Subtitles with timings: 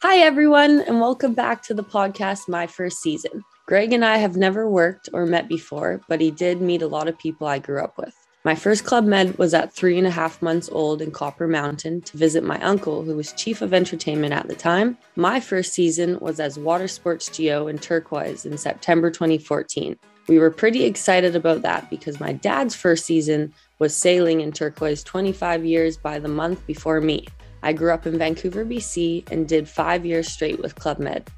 [0.00, 3.42] Hi, everyone, and welcome back to the podcast, My First Season.
[3.66, 7.08] Greg and I have never worked or met before, but he did meet a lot
[7.08, 8.14] of people I grew up with.
[8.44, 12.02] My first Club Med was at three and a half months old in Copper Mountain
[12.02, 14.96] to visit my uncle, who was chief of entertainment at the time.
[15.16, 19.98] My first season was as Water Sports Geo in Turkoise in September 2014.
[20.28, 25.04] We were pretty excited about that because my dad's first season was sailing in Turkoise
[25.04, 27.26] 25 years by the month before me.
[27.62, 31.28] I grew up in Vancouver, BC, and did five years straight with Club Med.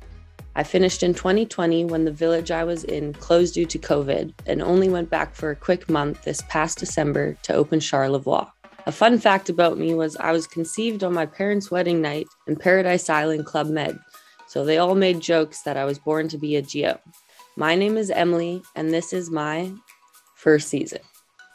[0.57, 4.61] I finished in 2020 when the village I was in closed due to COVID and
[4.61, 8.46] only went back for a quick month this past December to open Charlevoix.
[8.86, 12.57] A fun fact about me was I was conceived on my parents' wedding night in
[12.57, 13.98] Paradise Island Club Med,
[14.48, 16.98] so they all made jokes that I was born to be a Geo.
[17.57, 19.71] My name is Emily, and this is my
[20.34, 21.00] first season.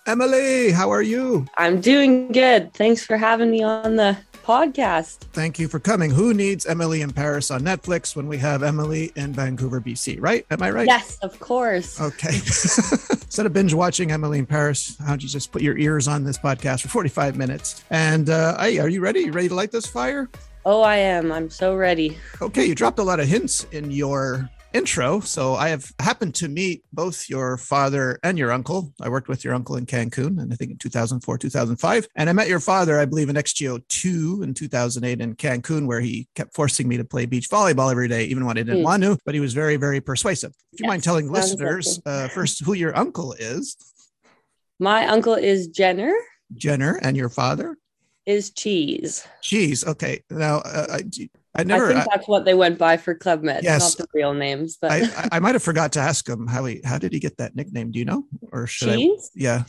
[0.07, 1.47] Emily, how are you?
[1.57, 2.73] I'm doing good.
[2.75, 5.17] Thanks for having me on the podcast.
[5.33, 6.11] Thank you for coming.
[6.11, 10.45] Who needs Emily in Paris on Netflix when we have Emily in Vancouver, BC, right?
[10.51, 10.87] Am I right?
[10.87, 11.99] Yes, of course.
[11.99, 12.35] Okay.
[12.35, 16.23] Instead of binge watching Emily in Paris, how don't you just put your ears on
[16.23, 17.83] this podcast for 45 minutes?
[17.89, 19.21] And uh, hey, are you ready?
[19.21, 20.29] You ready to light this fire?
[20.63, 21.31] Oh, I am.
[21.31, 22.17] I'm so ready.
[22.41, 25.21] Okay, you dropped a lot of hints in your intro.
[25.21, 28.93] So I have happened to meet both your father and your uncle.
[29.01, 32.07] I worked with your uncle in Cancun, and I think in 2004, 2005.
[32.15, 36.01] And I met your father, I believe, in XGO 2 in 2008 in Cancun, where
[36.01, 38.83] he kept forcing me to play beach volleyball every day, even when I didn't mm.
[38.83, 39.17] want to.
[39.25, 40.51] But he was very, very persuasive.
[40.73, 43.77] If you yes, mind telling listeners uh, first who your uncle is.
[44.77, 46.13] My uncle is Jenner.
[46.53, 47.77] Jenner, and your father?
[48.25, 49.25] Is Cheese.
[49.41, 49.85] Cheese.
[49.85, 50.23] Okay.
[50.29, 51.01] Now, uh, I
[51.63, 51.91] never.
[51.91, 54.77] I think that's what they went by for Club Med, yes, not the real names.
[54.77, 57.19] But I, I, I might have forgot to ask him how he how did he
[57.19, 57.91] get that nickname?
[57.91, 58.25] Do you know?
[58.51, 59.31] Or should Cheese?
[59.35, 59.39] I?
[59.39, 59.63] Yeah.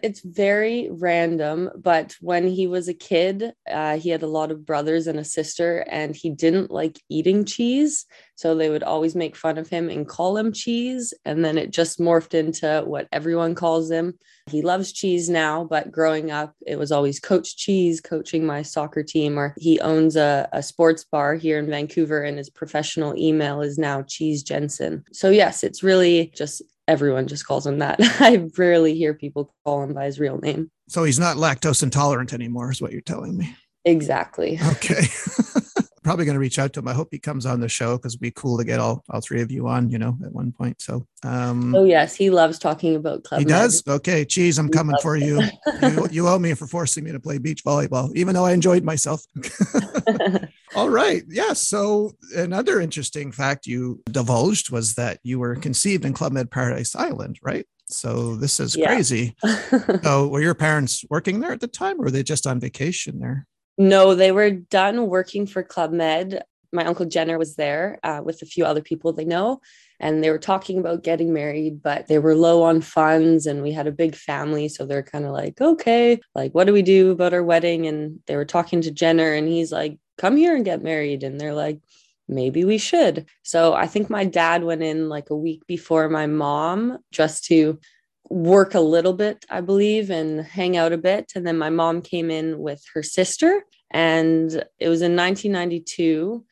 [0.00, 4.64] It's very random, but when he was a kid, uh, he had a lot of
[4.64, 8.06] brothers and a sister, and he didn't like eating cheese.
[8.36, 11.12] So they would always make fun of him and call him cheese.
[11.24, 14.16] And then it just morphed into what everyone calls him.
[14.48, 19.02] He loves cheese now, but growing up, it was always Coach Cheese coaching my soccer
[19.02, 23.62] team, or he owns a, a sports bar here in Vancouver, and his professional email
[23.62, 25.04] is now Cheese Jensen.
[25.12, 27.98] So, yes, it's really just everyone just calls him that.
[28.20, 30.70] I rarely hear people call him by his real name.
[30.88, 33.54] So he's not lactose intolerant anymore, is what you're telling me.
[33.84, 34.58] Exactly.
[34.72, 35.02] Okay.
[36.02, 36.88] probably going to reach out to him.
[36.88, 39.20] I hope he comes on the show because it'd be cool to get all, all
[39.20, 40.80] three of you on, you know, at one point.
[40.80, 43.40] So, um, oh, yes, he loves talking about club.
[43.40, 43.82] He does.
[43.86, 44.24] Okay.
[44.24, 45.42] Geez, I'm he coming for you.
[45.82, 46.08] you.
[46.10, 49.24] You owe me for forcing me to play beach volleyball, even though I enjoyed myself.
[50.74, 51.22] all right.
[51.28, 51.52] Yeah.
[51.52, 56.94] So, another interesting fact you divulged was that you were conceived in Club Med Paradise
[56.96, 57.66] Island, right?
[57.90, 58.86] So this is yeah.
[58.86, 59.34] crazy.
[60.02, 63.18] so were your parents working there at the time or were they just on vacation
[63.18, 63.46] there?
[63.78, 66.42] No, they were done working for Club Med.
[66.72, 69.60] My uncle Jenner was there uh, with a few other people they know,
[70.00, 73.72] and they were talking about getting married, but they were low on funds, and we
[73.72, 77.12] had a big family, so they're kind of like, okay, like what do we do
[77.12, 77.86] about our wedding?
[77.86, 81.40] And they were talking to Jenner, and he's like, come here and get married, and
[81.40, 81.80] they're like,
[82.28, 83.26] maybe we should.
[83.42, 87.78] So I think my dad went in like a week before my mom just to
[88.28, 91.32] work a little bit, I believe, and hang out a bit.
[91.34, 96.44] And then my mom came in with her sister, and it was in 1992.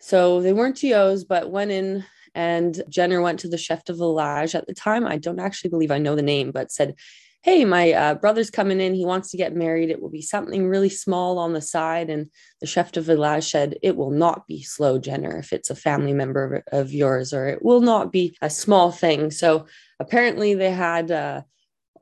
[0.00, 2.04] So they weren't GOs, but went in
[2.34, 5.06] and Jenner went to the chef de village at the time.
[5.06, 6.94] I don't actually believe I know the name, but said,
[7.42, 8.94] Hey, my uh, brother's coming in.
[8.94, 9.90] He wants to get married.
[9.90, 12.08] It will be something really small on the side.
[12.08, 12.30] And
[12.60, 16.12] the chef de village said, It will not be slow, Jenner, if it's a family
[16.12, 19.32] member of, of yours, or it will not be a small thing.
[19.32, 19.66] So
[19.98, 21.42] apparently they had uh,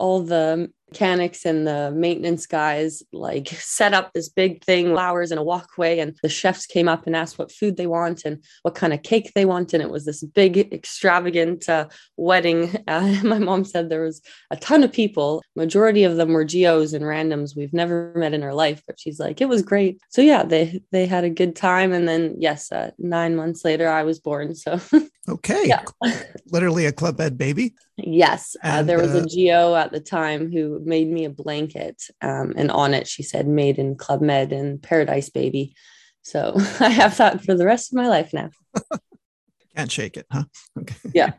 [0.01, 5.39] all the mechanics and the maintenance guys like set up this big thing flowers and
[5.39, 8.75] a walkway and the chefs came up and asked what food they want and what
[8.75, 12.71] kind of cake they want and it was this big extravagant uh, wedding.
[12.91, 15.43] Uh, my mom said there was a ton of people.
[15.55, 19.21] Majority of them were geos and randoms we've never met in our life but she's
[19.21, 20.01] like it was great.
[20.09, 23.89] So yeah they they had a good time and then yes uh, nine months later
[23.89, 24.81] i was born so
[25.31, 25.85] okay yeah.
[26.53, 30.81] literally a club med baby yes uh, there was a GO at the time who
[30.85, 32.03] made me a blanket.
[32.21, 35.75] Um, and on it, she said, made in Club Med and Paradise Baby.
[36.23, 38.51] So I have that for the rest of my life now.
[39.77, 40.45] Can't shake it, huh?
[40.79, 40.97] Okay.
[41.15, 41.33] Yeah.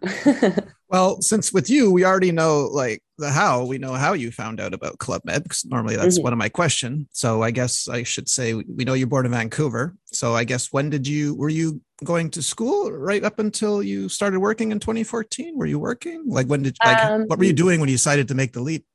[0.90, 4.62] well, since with you, we already know like the how, we know how you found
[4.62, 6.24] out about Club Med, because normally that's mm-hmm.
[6.24, 7.08] one of my questions.
[7.12, 9.96] So I guess I should say we know you're born in Vancouver.
[10.06, 14.10] So I guess when did you, were you going to school right up until you
[14.10, 15.58] started working in 2014?
[15.58, 16.24] Were you working?
[16.28, 18.62] Like when did, like, um, what were you doing when you decided to make the
[18.62, 18.86] leap?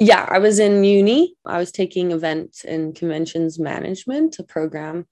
[0.00, 1.34] Yeah, I was in uni.
[1.46, 5.06] I was taking event and conventions management, a program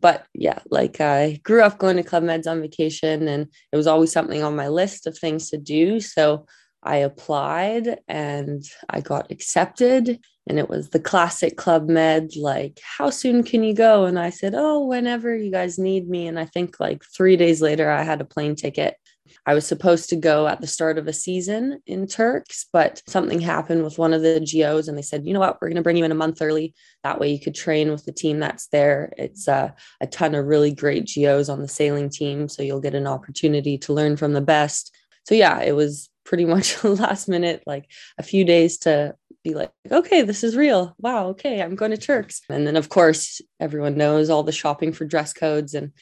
[0.00, 3.86] But yeah, like I grew up going to Club Meds on vacation and it was
[3.86, 6.00] always something on my list of things to do.
[6.00, 6.46] So
[6.86, 10.20] I applied and I got accepted.
[10.48, 14.04] And it was the classic Club Med, like, how soon can you go?
[14.04, 16.28] And I said, oh, whenever you guys need me.
[16.28, 18.96] And I think like three days later, I had a plane ticket.
[19.44, 23.40] I was supposed to go at the start of a season in Turks, but something
[23.40, 25.82] happened with one of the GOs and they said, you know what, we're going to
[25.82, 26.74] bring you in a month early.
[27.02, 29.12] That way you could train with the team that's there.
[29.16, 32.48] It's uh, a ton of really great GOs on the sailing team.
[32.48, 34.94] So you'll get an opportunity to learn from the best.
[35.24, 39.70] So yeah, it was pretty much last minute, like a few days to be like,
[39.90, 40.94] okay, this is real.
[40.98, 42.42] Wow, okay, I'm going to Turks.
[42.50, 45.92] And then, of course, everyone knows all the shopping for dress codes and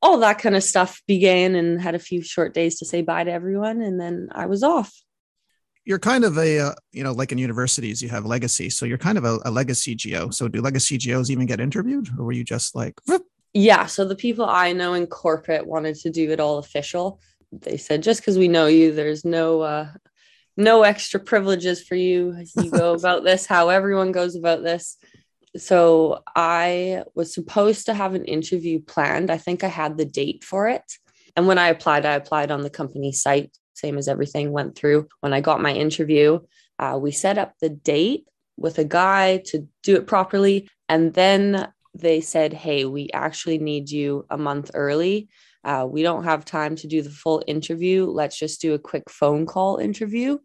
[0.00, 3.22] all that kind of stuff began and had a few short days to say bye
[3.22, 3.80] to everyone.
[3.80, 4.92] And then I was off.
[5.84, 8.70] You're kind of a, uh, you know, like in universities, you have legacy.
[8.70, 10.30] So you're kind of a, a legacy GO.
[10.30, 13.24] So do legacy GOs even get interviewed or were you just like, Whoop?
[13.52, 13.86] yeah.
[13.86, 17.20] So the people I know in corporate wanted to do it all official
[17.52, 19.88] they said just because we know you there's no uh
[20.56, 22.44] no extra privileges for you.
[22.56, 24.96] You go about this how everyone goes about this.
[25.56, 29.30] So i was supposed to have an interview planned.
[29.30, 30.84] I think i had the date for it.
[31.36, 35.08] And when i applied i applied on the company site same as everything went through.
[35.20, 36.40] When i got my interview
[36.78, 38.26] uh, we set up the date
[38.56, 40.68] with a guy to do it properly.
[40.88, 45.28] And then they said hey we actually need you a month early
[45.64, 48.06] uh, we don't have time to do the full interview.
[48.06, 50.38] Let's just do a quick phone call interview.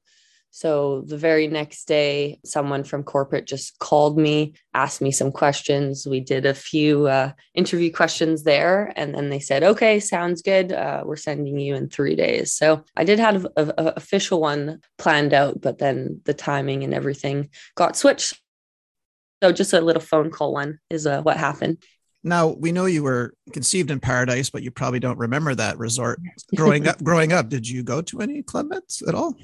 [0.52, 6.08] So the very next day, someone from corporate just called me, asked me some questions.
[6.08, 10.72] We did a few uh, interview questions there, and then they said, "Okay, sounds good.
[10.72, 15.34] Uh, we're sending you in three days." So I did have an official one planned
[15.34, 18.42] out, but then the timing and everything got switched.
[19.44, 21.84] So just a little phone call one is uh, what happened.
[22.28, 26.20] Now we know you were conceived in paradise, but you probably don't remember that resort.
[26.56, 29.36] Growing up, growing up, did you go to any club meds at all?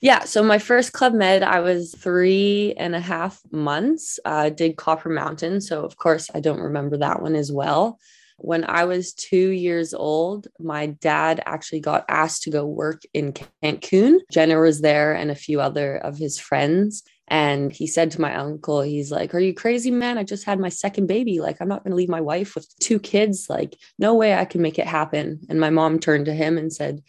[0.00, 4.18] Yeah, so my first club med, I was three and a half months.
[4.24, 7.98] I uh, did Copper Mountain, so of course I don't remember that one as well.
[8.36, 13.32] When I was two years old, my dad actually got asked to go work in
[13.32, 14.18] Cancun.
[14.30, 17.02] Jenner was there and a few other of his friends.
[17.28, 20.18] And he said to my uncle, he's like, Are you crazy, man?
[20.18, 21.40] I just had my second baby.
[21.40, 23.48] Like, I'm not going to leave my wife with two kids.
[23.48, 25.40] Like, no way I can make it happen.
[25.48, 27.02] And my mom turned to him and said,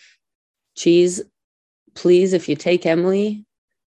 [0.76, 1.22] Cheese,
[1.96, 3.46] please, if you take Emily,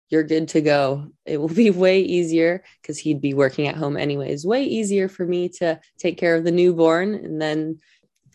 [0.08, 1.10] you're good to go.
[1.26, 4.46] It will be way easier because he'd be working at home anyways.
[4.46, 7.14] Way easier for me to take care of the newborn.
[7.14, 7.80] And then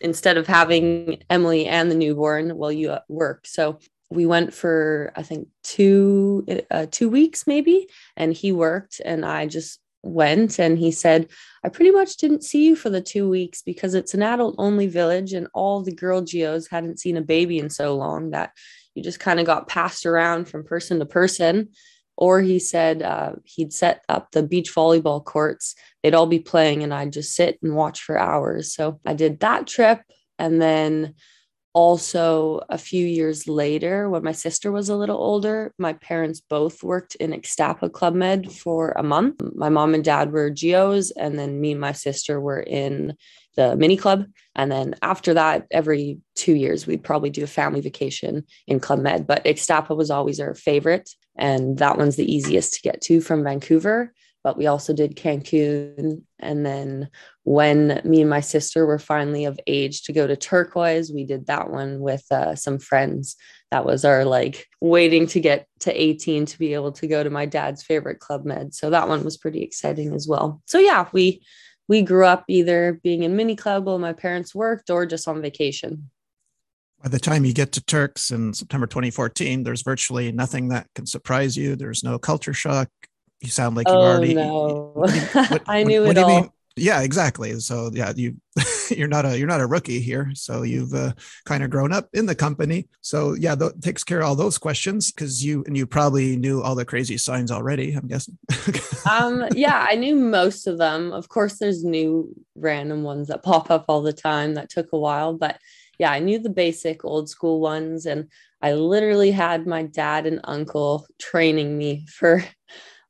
[0.00, 3.46] instead of having Emily and the newborn while you uh, work.
[3.46, 3.78] So
[4.10, 9.46] we went for I think two uh, two weeks maybe, and he worked, and I
[9.46, 11.28] just went and he said
[11.62, 14.86] i pretty much didn't see you for the two weeks because it's an adult only
[14.86, 18.50] village and all the girl geos hadn't seen a baby in so long that
[18.94, 21.68] you just kind of got passed around from person to person.
[22.16, 25.74] Or he said uh, he'd set up the beach volleyball courts.
[26.02, 28.74] They'd all be playing and i'd just sit and watch for hours.
[28.74, 30.02] So i did that trip
[30.38, 31.14] and then
[31.72, 36.82] also a few years later when my sister was a little older my parents both
[36.82, 39.40] worked in Ixtapa Club Med for a month.
[39.54, 43.16] My mom and dad were geos and then me and my sister were in
[43.56, 44.26] the mini club.
[44.54, 49.00] And then after that every two years we'd probably do a family vacation in club
[49.00, 49.26] med.
[49.26, 53.44] But Ixtapa was always our favorite and that one's the easiest to get to from
[53.44, 56.22] vancouver but we also did Cancun.
[56.38, 57.10] And then
[57.44, 61.46] when me and my sister were finally of age to go to Turkoise, we did
[61.46, 63.36] that one with uh, some friends.
[63.70, 67.30] That was our like waiting to get to 18 to be able to go to
[67.30, 68.74] my dad's favorite club med.
[68.74, 70.62] So that one was pretty exciting as well.
[70.66, 71.42] So yeah, we
[71.88, 75.42] we grew up either being in mini club while my parents worked or just on
[75.42, 76.10] vacation.
[77.02, 81.06] By the time you get to Turks in September 2014, there's virtually nothing that can
[81.06, 81.74] surprise you.
[81.74, 82.88] There's no culture shock
[83.40, 84.34] you sound like you've oh, already.
[84.34, 84.92] No.
[84.94, 85.10] What,
[85.50, 86.40] what, I knew what, it all.
[86.42, 86.50] Mean?
[86.76, 87.58] Yeah, exactly.
[87.60, 88.36] So yeah, you
[88.90, 90.30] you're not a you're not a rookie here.
[90.34, 91.12] So you've uh,
[91.44, 92.88] kind of grown up in the company.
[93.00, 96.62] So yeah, that takes care of all those questions because you and you probably knew
[96.62, 97.92] all the crazy signs already.
[97.94, 98.38] I'm guessing.
[99.10, 99.44] um.
[99.54, 101.12] Yeah, I knew most of them.
[101.12, 104.98] Of course, there's new random ones that pop up all the time that took a
[104.98, 105.58] while, but
[105.98, 108.30] yeah, I knew the basic old school ones, and
[108.62, 112.42] I literally had my dad and uncle training me for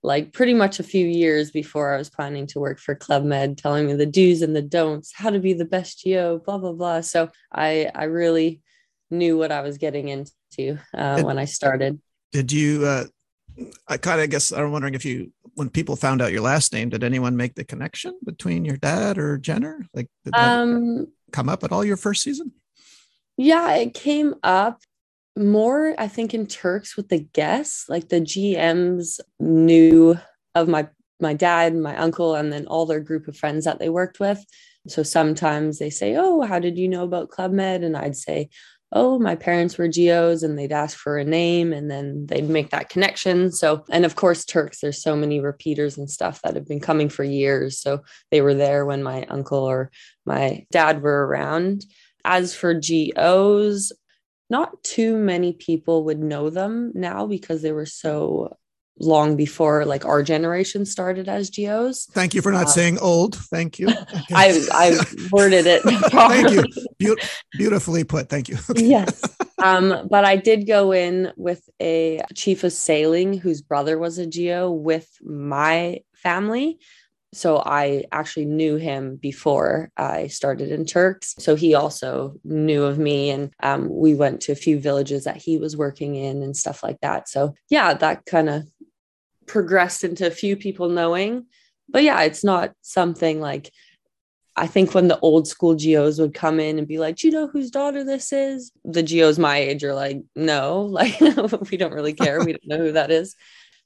[0.03, 3.59] like pretty much a few years before I was planning to work for Club Med,
[3.59, 6.73] telling me the do's and the don'ts, how to be the best GO, blah blah
[6.73, 7.01] blah.
[7.03, 8.61] So I I really
[9.11, 12.01] knew what I was getting into uh, when I started.
[12.33, 13.05] Did you uh,
[13.89, 16.89] I kind of guess I'm wondering if you, when people found out your last name,
[16.89, 19.87] did anyone make the connection between your dad or Jenner?
[19.93, 22.53] Like, did that Um, come up at all your first season?
[23.37, 24.81] yeah, it came up
[25.41, 27.89] more, I think, in Turks with the guests.
[27.89, 30.17] Like the GMs knew
[30.55, 30.89] of my
[31.21, 34.45] my dad, my uncle, and then all their group of friends that they worked with.
[34.89, 38.49] So sometimes they say, "Oh, how did you know about Club Med?" And I'd say,
[38.93, 42.71] "Oh, my parents were geos," and they'd ask for a name, and then they'd make
[42.71, 43.53] that connection.
[43.53, 44.81] So, and of course, Turks.
[44.81, 47.79] There's so many repeaters and stuff that have been coming for years.
[47.81, 49.91] So they were there when my uncle or
[50.25, 51.85] my dad were around.
[52.25, 53.93] As for GOs,
[54.51, 58.57] not too many people would know them now because they were so
[59.03, 62.05] long before like our generation started as geos.
[62.13, 63.35] Thank you for not Um, saying old.
[63.37, 63.89] Thank you.
[64.33, 64.99] I I
[65.33, 66.65] worded it Thank you.
[66.99, 67.17] Beau-
[67.53, 68.29] beautifully put.
[68.29, 68.59] Thank you.
[68.75, 69.23] yes.
[69.63, 74.27] Um, but I did go in with a chief of sailing whose brother was a
[74.27, 76.79] geo with my family.
[77.33, 81.35] So I actually knew him before I started in Turks.
[81.39, 85.37] So he also knew of me, and um, we went to a few villages that
[85.37, 87.29] he was working in and stuff like that.
[87.29, 88.65] So yeah, that kind of
[89.47, 91.47] progressed into a few people knowing.
[91.89, 93.71] But yeah, it's not something like
[94.57, 97.33] I think when the old school geos would come in and be like, Do you
[97.33, 98.73] know whose daughter this is?
[98.85, 101.19] The geos my age are like, No, like
[101.71, 102.41] we don't really care.
[102.41, 103.37] We don't know who that is.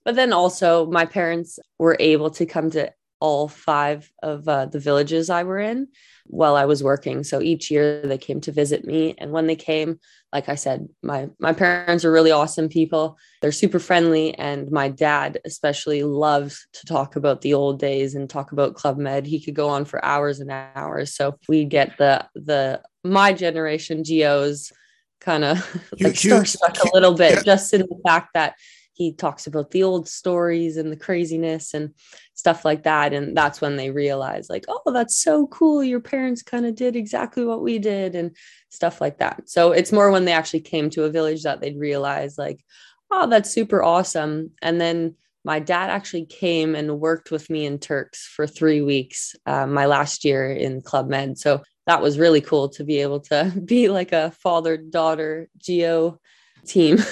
[0.05, 4.79] But then also, my parents were able to come to all five of uh, the
[4.79, 5.89] villages I were in
[6.27, 7.25] while I was working.
[7.25, 9.15] So each year they came to visit me.
[9.19, 10.01] And when they came,
[10.33, 13.17] like I said, my my parents are really awesome people.
[13.41, 18.29] They're super friendly, and my dad especially loves to talk about the old days and
[18.29, 19.27] talk about Club Med.
[19.27, 21.15] He could go on for hours and hours.
[21.15, 24.73] So we get the the my generation geos
[25.21, 25.59] kind of
[26.01, 27.43] like starstruck a little bit yeah.
[27.43, 28.55] just in the fact that
[28.95, 31.93] he talks about the old stories and the craziness and
[32.35, 33.13] stuff like that.
[33.13, 35.85] And that's when they realize like oh that's so cool.
[35.85, 38.35] Your parents kind of did exactly what we did and
[38.71, 39.49] stuff like that.
[39.49, 42.65] So it's more when they actually came to a village that they'd realize like
[43.11, 44.53] oh that's super awesome.
[44.63, 49.37] And then my dad actually came and worked with me in turks for three weeks
[49.45, 51.37] uh, my last year in club med.
[51.37, 56.19] So that was really cool to be able to be like a father daughter geo
[56.67, 56.99] team.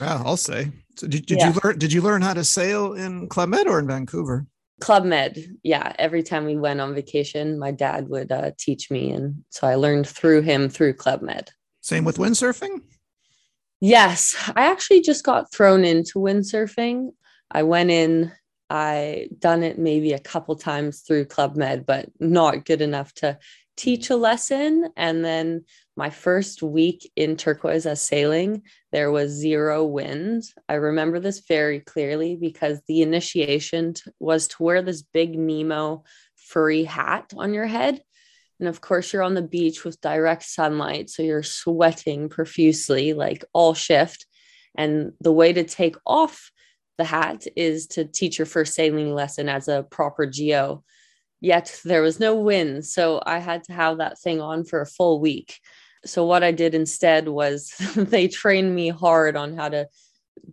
[0.00, 0.70] Wow, I'll say.
[0.98, 1.52] So did, did Yeah.
[1.52, 4.46] you learn did you learn how to sail in Club Med or in Vancouver?
[4.80, 5.38] Club Med.
[5.62, 5.92] Yeah.
[5.98, 9.10] Every time we went on vacation, my dad would uh, teach me.
[9.10, 11.50] And so I learned through him through Club Med.
[11.80, 12.82] Same with windsurfing?
[13.80, 14.36] Yes.
[14.56, 17.10] I actually just got thrown into windsurfing.
[17.50, 18.32] I went in,
[18.70, 23.38] I done it maybe a couple times through Club Med, but not good enough to
[23.76, 24.90] teach a lesson.
[24.96, 25.64] And then
[25.96, 30.44] my first week in Turkoise as sailing, there was zero wind.
[30.68, 36.04] I remember this very clearly because the initiation t- was to wear this big Nemo
[36.36, 38.00] furry hat on your head.
[38.60, 41.10] And of course, you're on the beach with direct sunlight.
[41.10, 44.26] So you're sweating profusely, like all shift.
[44.76, 46.50] And the way to take off
[46.96, 50.82] the hat is to teach your first sailing lesson as a proper geo.
[51.40, 52.84] Yet there was no wind.
[52.84, 55.60] So I had to have that thing on for a full week.
[56.04, 59.88] So what I did instead was they trained me hard on how to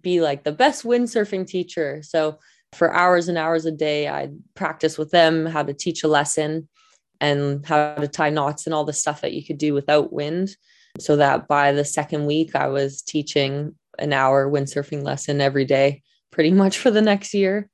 [0.01, 2.01] be like the best windsurfing teacher.
[2.03, 2.39] So
[2.73, 6.67] for hours and hours a day, I'd practice with them how to teach a lesson
[7.21, 10.55] and how to tie knots and all the stuff that you could do without wind.
[10.99, 16.03] So that by the second week, I was teaching an hour windsurfing lesson every day,
[16.31, 17.69] pretty much for the next year.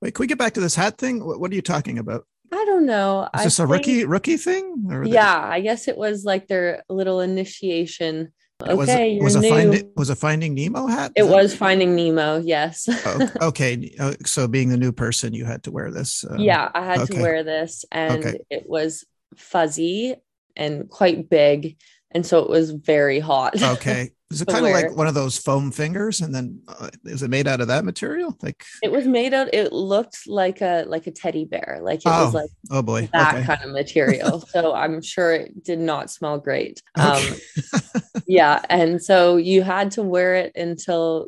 [0.00, 1.24] Wait, can we get back to this hat thing?
[1.24, 2.26] What, are you talking about?
[2.52, 3.22] I don't know.
[3.34, 4.86] Is I this a think- rookie rookie thing?
[4.90, 8.32] Or they- Yeah, I guess it was like their little initiation.
[8.68, 11.12] it was, Okay, it was you're a finding was a Finding Nemo hat.
[11.16, 12.40] It Is was Finding Nemo.
[12.44, 12.88] Yes.
[13.06, 13.94] Oh, okay.
[13.98, 16.24] Uh, So being the new person, you had to wear this.
[16.24, 17.14] uh, yeah, I had okay.
[17.14, 18.38] to wear this, and Okay.
[18.50, 19.04] it was
[19.36, 20.14] fuzzy
[20.56, 21.76] and quite big,
[22.10, 23.54] and so it was very hot.
[23.62, 24.10] Okay.
[24.30, 26.20] Is it kind of like one of those foam fingers?
[26.20, 28.36] And then uh, is it made out of that material?
[28.42, 29.52] Like, it was made out.
[29.52, 31.80] It looked like a like a teddy bear.
[31.82, 33.08] Like it was Oh, like oh boy.
[33.12, 33.44] that Okay.
[33.44, 34.40] kind of material.
[34.52, 36.80] so I'm sure it did not smell great.
[36.96, 37.40] Um, Okay.
[38.26, 41.26] yeah, and so you had to wear it until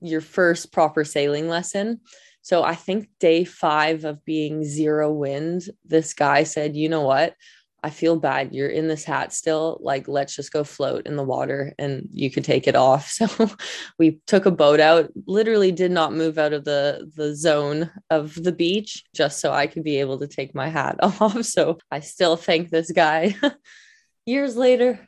[0.00, 2.00] your first proper sailing lesson.
[2.40, 7.34] So I think day five of being zero wind, this guy said, "You know what?
[7.82, 8.54] I feel bad.
[8.54, 9.78] You're in this hat still.
[9.80, 13.18] Like, let's just go float in the water and you could take it off.
[13.20, 13.50] So
[13.98, 18.34] we took a boat out, literally did not move out of the, the zone of
[18.34, 21.44] the beach just so I could be able to take my hat off.
[21.44, 23.34] So I still thank this guy
[24.26, 25.06] years later.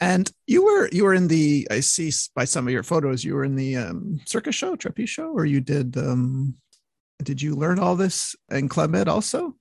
[0.00, 3.34] And you were you were in the I see by some of your photos you
[3.34, 6.54] were in the um, circus show, trapeze show, or you did um,
[7.22, 9.54] did you learn all this in Med also?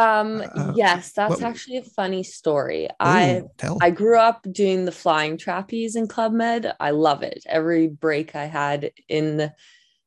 [0.00, 2.86] Um, uh, yes, that's what, actually a funny story.
[2.86, 3.76] Ooh, I tell.
[3.82, 6.72] I grew up doing the flying trapeze in Club Med.
[6.80, 7.44] I love it.
[7.46, 9.52] Every break I had in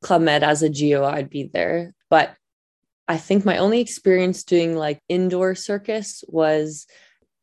[0.01, 1.93] Club Med as a geo, I'd be there.
[2.09, 2.35] But
[3.07, 6.87] I think my only experience doing like indoor circus was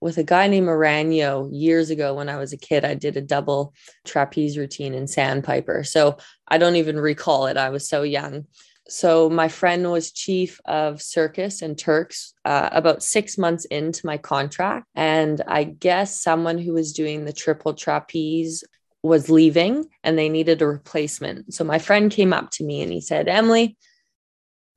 [0.00, 2.84] with a guy named Aranio years ago when I was a kid.
[2.84, 5.84] I did a double trapeze routine in Sandpiper.
[5.84, 6.16] So
[6.48, 7.56] I don't even recall it.
[7.56, 8.46] I was so young.
[8.90, 14.18] So my friend was chief of circus and Turks uh, about six months into my
[14.18, 14.86] contract.
[14.94, 18.64] And I guess someone who was doing the triple trapeze
[19.02, 21.54] was leaving and they needed a replacement.
[21.54, 23.76] So my friend came up to me and he said, Emily,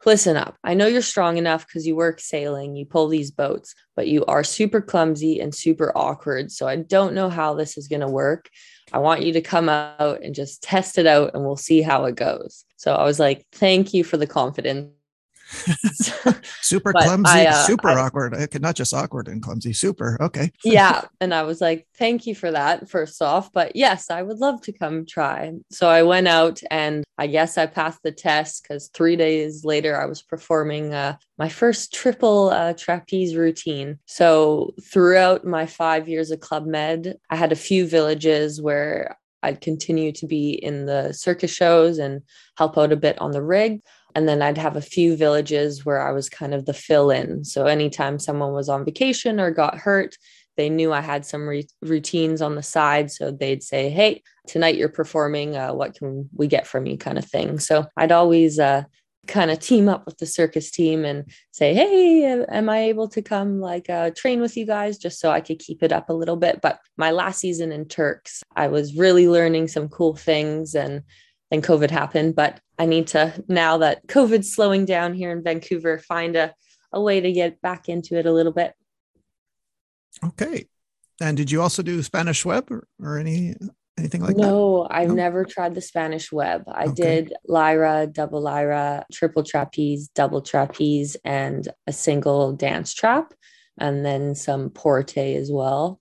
[0.05, 0.55] listen up.
[0.63, 4.25] I know you're strong enough because you work sailing, you pull these boats, but you
[4.25, 6.51] are super clumsy and super awkward.
[6.51, 8.49] So I don't know how this is going to work.
[8.91, 12.05] I want you to come out and just test it out and we'll see how
[12.05, 12.65] it goes.
[12.75, 14.91] So I was like, thank you for the confidence.
[16.61, 18.35] super clumsy, I, uh, super I, awkward.
[18.61, 20.17] Not just awkward and clumsy, super.
[20.21, 20.51] Okay.
[20.63, 21.05] yeah.
[21.19, 23.51] And I was like, thank you for that, first off.
[23.51, 25.53] But yes, I would love to come try.
[25.71, 29.99] So I went out and I guess I passed the test because three days later
[29.99, 33.99] I was performing uh, my first triple uh, trapeze routine.
[34.05, 39.61] So throughout my five years of Club Med, I had a few villages where I'd
[39.61, 42.21] continue to be in the circus shows and
[42.57, 43.81] help out a bit on the rig.
[44.15, 47.43] And then I'd have a few villages where I was kind of the fill in.
[47.43, 50.15] So anytime someone was on vacation or got hurt,
[50.57, 53.11] they knew I had some re- routines on the side.
[53.11, 55.55] So they'd say, Hey, tonight you're performing.
[55.55, 56.97] Uh, what can we get from you?
[56.97, 57.59] kind of thing.
[57.59, 58.83] So I'd always uh,
[59.27, 63.21] kind of team up with the circus team and say, Hey, am I able to
[63.21, 66.13] come like uh, train with you guys just so I could keep it up a
[66.13, 66.61] little bit?
[66.61, 71.03] But my last season in Turks, I was really learning some cool things and
[71.53, 72.35] then COVID happened.
[72.35, 76.53] But I need to, now that COVID's slowing down here in Vancouver, find a,
[76.91, 78.73] a way to get back into it a little bit.
[80.23, 80.65] Okay.
[81.21, 83.55] And did you also do Spanish web or, or any
[83.97, 84.49] anything like no, that?
[84.49, 86.63] No, I've never tried the Spanish web.
[86.67, 86.93] I okay.
[86.93, 93.33] did lyra, double lyra, triple trapeze, double trapeze, and a single dance trap,
[93.77, 95.99] and then some porte as well.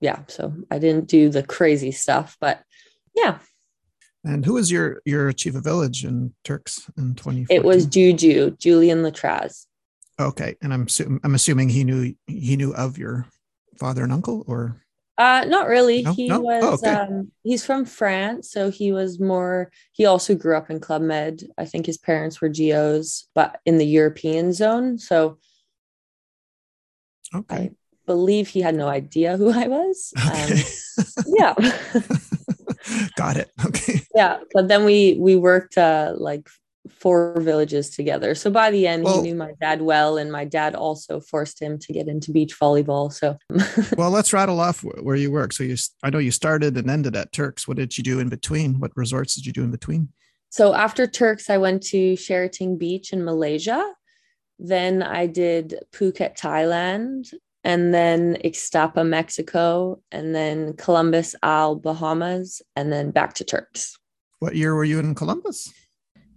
[0.00, 2.62] Yeah, so I didn't do the crazy stuff, but
[3.14, 3.38] yeah,
[4.24, 7.46] and who was your your chief of village in Turks in 20?
[7.50, 9.66] It was Juju, Julian Latraz.
[10.20, 10.86] Okay, and I'm
[11.24, 13.26] I'm assuming he knew he knew of your
[13.78, 14.82] father and uncle, or
[15.18, 16.02] uh, not really.
[16.02, 16.12] No?
[16.12, 16.40] He no?
[16.40, 16.90] was oh, okay.
[16.90, 19.70] um, he's from France, so he was more.
[19.92, 21.42] He also grew up in Club Med.
[21.58, 24.98] I think his parents were geos, but in the European zone.
[24.98, 25.38] So,
[27.34, 27.54] okay.
[27.54, 27.70] I
[28.06, 30.12] believe he had no idea who I was.
[30.26, 30.62] Okay.
[30.98, 31.54] Um, yeah.
[33.16, 33.50] Got it.
[33.66, 34.00] Okay.
[34.14, 36.48] Yeah, but then we we worked uh like
[36.90, 38.34] four villages together.
[38.34, 41.60] So by the end, well, he knew my dad well, and my dad also forced
[41.60, 43.12] him to get into beach volleyball.
[43.12, 43.36] So,
[43.96, 45.52] well, let's rattle off where you work.
[45.52, 47.68] So you, I know you started and ended at Turks.
[47.68, 48.80] What did you do in between?
[48.80, 50.08] What resorts did you do in between?
[50.50, 53.84] So after Turks, I went to Cherating Beach in Malaysia.
[54.58, 57.32] Then I did Phuket, Thailand
[57.64, 63.98] and then Ixtapa, Mexico, and then Columbus, Isle, Bahamas, and then back to Turks.
[64.40, 65.72] What year were you in Columbus?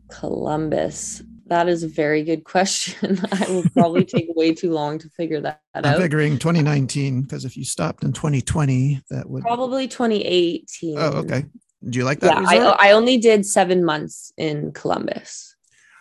[0.10, 1.24] Columbus.
[1.48, 3.20] That is a very good question.
[3.32, 5.86] I will probably take way too long to figure that out.
[5.86, 6.00] I'm out.
[6.00, 10.98] figuring 2019 because if you stopped in 2020, that would probably 2018.
[10.98, 11.46] Oh, okay.
[11.88, 12.42] Do you like that?
[12.42, 15.55] Yeah, I, I only did seven months in Columbus.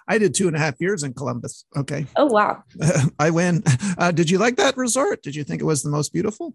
[0.07, 1.65] I did two and a half years in Columbus.
[1.77, 2.07] Okay.
[2.17, 2.63] Oh, wow.
[3.19, 3.63] I win.
[3.97, 5.23] Uh, did you like that resort?
[5.23, 6.55] Did you think it was the most beautiful?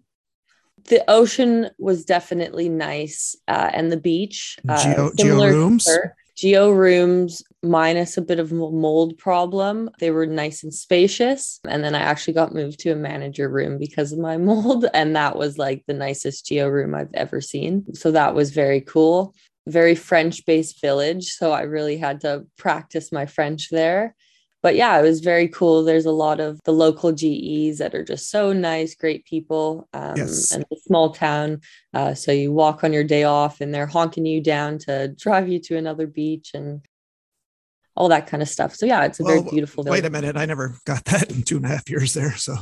[0.86, 4.58] The ocean was definitely nice, uh, and the beach.
[4.68, 5.88] Uh, geo, geo rooms.
[6.36, 9.90] Geo rooms minus a bit of mold problem.
[10.00, 11.60] They were nice and spacious.
[11.68, 14.86] And then I actually got moved to a manager room because of my mold.
[14.94, 17.94] And that was like the nicest geo room I've ever seen.
[17.94, 19.36] So that was very cool
[19.70, 21.28] very French based village.
[21.28, 24.16] So I really had to practice my French there.
[24.62, 25.84] But yeah, it was very cool.
[25.84, 30.18] There's a lot of the local GEs that are just so nice, great people, um,
[30.18, 30.52] yes.
[30.52, 31.62] and a small town.
[31.94, 35.48] Uh, so you walk on your day off and they're honking you down to drive
[35.48, 36.52] you to another beach.
[36.54, 36.86] And
[38.00, 38.74] all that kind of stuff.
[38.74, 39.84] So yeah, it's a well, very beautiful.
[39.84, 42.32] Wait a minute, I never got that in two and a half years there.
[42.38, 42.56] So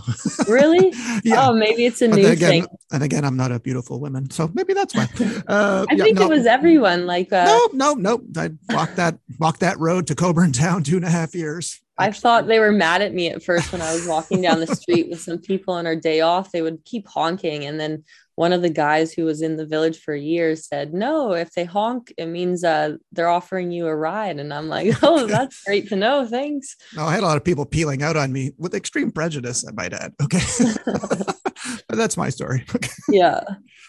[0.47, 0.91] really,
[1.23, 1.47] yeah.
[1.47, 2.67] Oh, maybe it's a new again, thing.
[2.91, 5.07] And again, I'm not a beautiful woman, so maybe that's why.
[5.47, 6.23] Uh, I yeah, think no.
[6.23, 7.05] it was everyone.
[7.05, 8.41] Like uh, no, no, no.
[8.41, 11.79] I walked that walked that road to Cockburn Town two and a half years.
[11.99, 14.67] I thought they were mad at me at first when I was walking down the
[14.75, 16.51] street with some people on our day off.
[16.51, 18.03] They would keep honking, and then
[18.37, 21.65] one of the guys who was in the village for years said, No, if they
[21.65, 24.39] honk, it means uh, they're offering you a ride.
[24.39, 26.25] And I'm like, Oh, that's great to know.
[26.27, 26.75] Thanks.
[26.95, 29.71] No, I had a lot of people peeling out on me with extreme prejudice, I
[29.71, 30.13] might add.
[30.21, 30.39] Okay.
[30.85, 32.63] but that's my story.
[33.09, 33.41] yeah.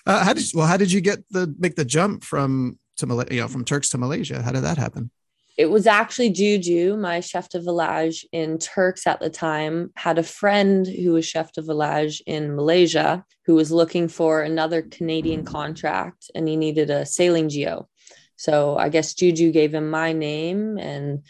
[0.07, 3.07] Uh, how did you, well, how did you get the make the jump from to
[3.07, 4.41] Malaysia, you know, from Turks to Malaysia?
[4.43, 5.11] How did that happen?
[5.59, 10.23] It was actually Juju, my chef de village in Turks at the time, had a
[10.23, 16.31] friend who was chef de village in Malaysia who was looking for another Canadian contract
[16.33, 17.89] and he needed a sailing geo.
[18.37, 21.25] So I guess Juju gave him my name and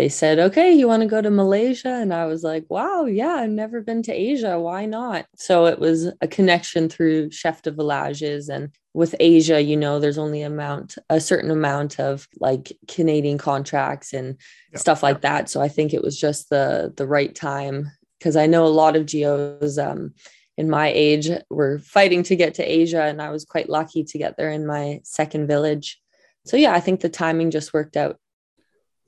[0.00, 1.92] they said, okay, you want to go to Malaysia?
[1.92, 4.58] And I was like, wow, yeah, I've never been to Asia.
[4.58, 5.26] Why not?
[5.36, 8.48] So it was a connection through Chef de Villages.
[8.48, 14.14] And with Asia, you know, there's only amount, a certain amount of like Canadian contracts
[14.14, 14.38] and
[14.74, 15.50] stuff like that.
[15.50, 18.96] So I think it was just the the right time because I know a lot
[18.96, 20.14] of geos um,
[20.56, 23.02] in my age were fighting to get to Asia.
[23.02, 26.00] And I was quite lucky to get there in my second village.
[26.46, 28.18] So yeah, I think the timing just worked out.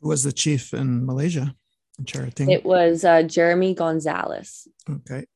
[0.03, 1.55] Who was the chief in Malaysia?
[1.99, 4.67] In It was uh, Jeremy Gonzalez.
[4.91, 5.27] Okay.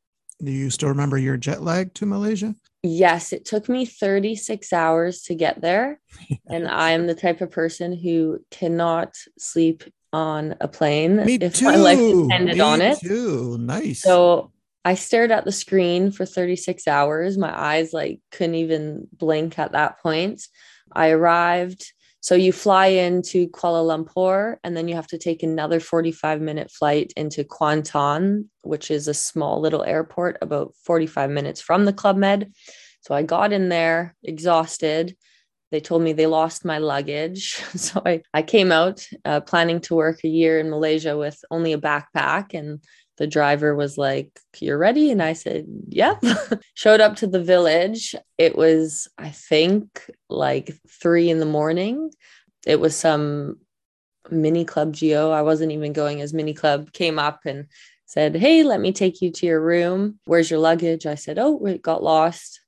[0.42, 2.54] Do you still remember your jet lag to Malaysia?
[2.82, 6.00] Yes, it took me 36 hours to get there.
[6.48, 11.54] and I am the type of person who cannot sleep on a plane me if
[11.54, 11.66] too.
[11.66, 12.98] my life depended me on it.
[12.98, 13.58] Too.
[13.58, 14.02] Nice.
[14.02, 14.52] So
[14.84, 17.38] I stared at the screen for 36 hours.
[17.38, 20.42] My eyes like couldn't even blink at that point.
[20.92, 21.92] I arrived
[22.26, 26.72] so you fly into Kuala Lumpur and then you have to take another 45 minute
[26.72, 32.16] flight into Kuantan, which is a small little airport about 45 minutes from the Club
[32.16, 32.52] Med.
[33.02, 35.16] So I got in there exhausted.
[35.70, 37.62] They told me they lost my luggage.
[37.76, 41.74] So I, I came out uh, planning to work a year in Malaysia with only
[41.74, 42.82] a backpack and
[43.18, 45.10] the driver was like, You're ready?
[45.10, 46.22] And I said, Yep.
[46.74, 48.14] Showed up to the village.
[48.38, 52.10] It was, I think, like three in the morning.
[52.66, 53.58] It was some
[54.30, 55.30] mini club geo.
[55.30, 57.66] I wasn't even going as mini club, came up and
[58.06, 60.18] said, Hey, let me take you to your room.
[60.24, 61.06] Where's your luggage?
[61.06, 62.60] I said, Oh, it got lost.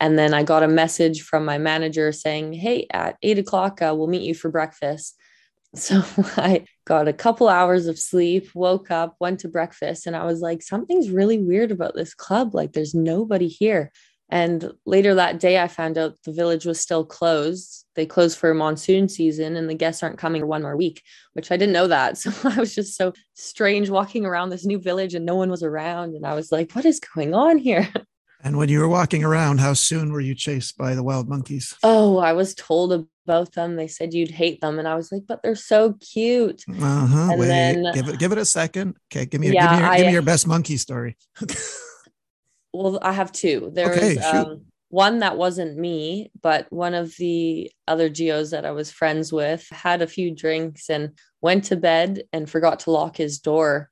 [0.00, 3.94] And then I got a message from my manager saying, Hey, at eight o'clock, uh,
[3.96, 5.16] we'll meet you for breakfast.
[5.74, 6.02] So
[6.36, 10.40] I got a couple hours of sleep, woke up, went to breakfast, and I was
[10.40, 12.54] like, something's really weird about this club.
[12.54, 13.92] Like, there's nobody here.
[14.30, 17.84] And later that day, I found out the village was still closed.
[17.94, 21.02] They closed for monsoon season and the guests aren't coming one more week,
[21.34, 22.18] which I didn't know that.
[22.24, 25.62] So I was just so strange walking around this new village and no one was
[25.62, 26.14] around.
[26.14, 27.88] And I was like, what is going on here?
[28.44, 31.74] And when you were walking around, how soon were you chased by the wild monkeys?
[31.82, 33.76] Oh, I was told about them.
[33.76, 37.34] They said you'd hate them, and I was like, "But they're so cute." Uh huh.
[37.38, 38.96] Wait, then, give it, give it a second.
[39.10, 41.16] Okay, give me, yeah, give, me your, I, give me your best monkey story.
[42.74, 43.70] well, I have two.
[43.72, 48.66] There okay, was um, one that wasn't me, but one of the other geos that
[48.66, 52.90] I was friends with had a few drinks and went to bed and forgot to
[52.90, 53.88] lock his door.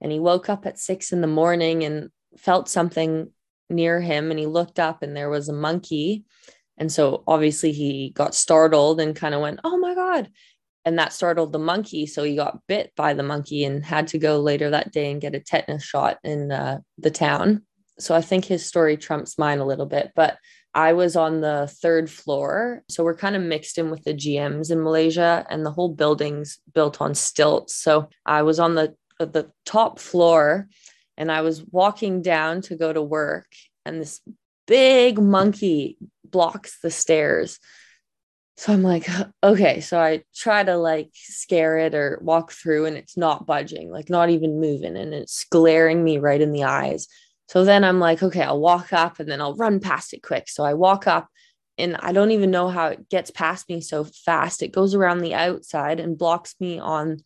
[0.00, 3.30] And he woke up at six in the morning and felt something
[3.70, 6.24] near him and he looked up and there was a monkey.
[6.76, 10.30] And so obviously he got startled and kind of went, Oh my God.
[10.84, 12.06] And that startled the monkey.
[12.06, 15.20] So he got bit by the monkey and had to go later that day and
[15.20, 17.62] get a tetanus shot in uh, the town.
[17.98, 20.12] So I think his story trumps mine a little bit.
[20.14, 20.36] But
[20.74, 22.82] I was on the third floor.
[22.90, 26.58] So we're kind of mixed in with the GMs in Malaysia and the whole building's
[26.74, 27.74] built on stilts.
[27.74, 30.68] So I was on the the top floor
[31.16, 33.46] and I was walking down to go to work,
[33.84, 34.20] and this
[34.66, 37.58] big monkey blocks the stairs.
[38.56, 39.08] So I'm like,
[39.42, 39.80] okay.
[39.80, 44.10] So I try to like scare it or walk through, and it's not budging, like
[44.10, 47.08] not even moving, and it's glaring me right in the eyes.
[47.48, 50.48] So then I'm like, okay, I'll walk up and then I'll run past it quick.
[50.48, 51.28] So I walk up
[51.76, 54.62] and I don't even know how it gets past me so fast.
[54.62, 57.18] It goes around the outside and blocks me on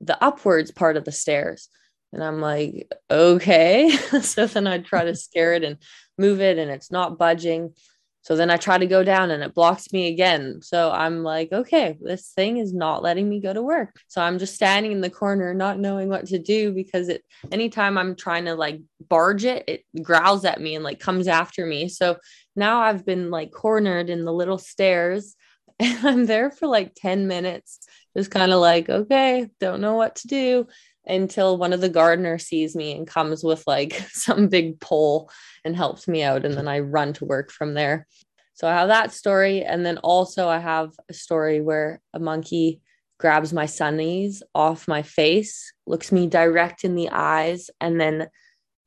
[0.00, 1.68] the upwards part of the stairs.
[2.12, 3.90] And I'm like, okay.
[4.22, 5.78] so then I try to scare it and
[6.18, 7.74] move it, and it's not budging.
[8.22, 10.60] So then I try to go down and it blocks me again.
[10.62, 13.98] So I'm like, okay, this thing is not letting me go to work.
[14.08, 17.96] So I'm just standing in the corner, not knowing what to do because it anytime
[17.96, 21.88] I'm trying to like barge it, it growls at me and like comes after me.
[21.88, 22.18] So
[22.54, 25.34] now I've been like cornered in the little stairs
[25.80, 27.80] and I'm there for like 10 minutes,
[28.14, 30.66] just kind of like, okay, don't know what to do
[31.06, 35.30] until one of the gardeners sees me and comes with like some big pole
[35.64, 36.44] and helps me out.
[36.44, 38.06] And then I run to work from there.
[38.54, 39.62] So I have that story.
[39.62, 42.80] And then also, I have a story where a monkey
[43.18, 48.28] grabs my sunnies off my face, looks me direct in the eyes, and then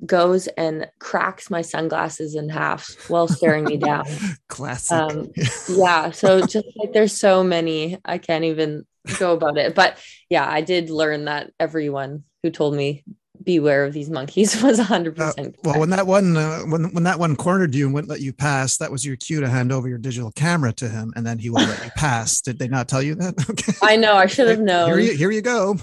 [0.06, 4.06] goes and cracks my sunglasses in half while staring me down.
[4.50, 4.98] Classic.
[4.98, 5.32] Um,
[5.70, 6.12] yeah.
[6.12, 8.86] So just like there's so many, I can't even
[9.20, 9.76] go about it.
[9.76, 9.98] But
[10.30, 13.04] yeah, I did learn that everyone who told me
[13.44, 17.20] beware of these monkeys was 100% uh, well when that one uh, when when that
[17.20, 19.90] one cornered you and wouldn't let you pass that was your cue to hand over
[19.90, 22.88] your digital camera to him and then he will let you pass did they not
[22.88, 25.76] tell you that okay i know i should have known here you, here you go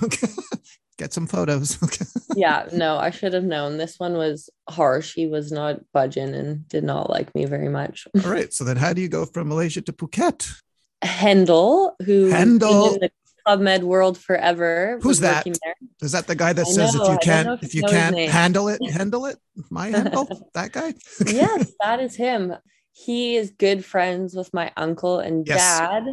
[1.00, 1.78] get some photos
[2.36, 6.68] yeah no i should have known this one was harsh he was not budging and
[6.68, 9.48] did not like me very much all right so then how do you go from
[9.48, 10.46] malaysia to phuket
[11.02, 12.98] Hendel, who Hendel.
[13.46, 14.98] Club Med World forever.
[15.02, 15.46] Who's that?
[16.02, 18.16] Is that the guy that I says know, if you can't if, if you can't
[18.16, 19.38] handle it, handle it?
[19.70, 20.28] My handle?
[20.54, 20.94] that guy?
[21.26, 22.54] yes, that is him.
[22.92, 25.78] He is good friends with my uncle and yes.
[25.78, 26.04] dad.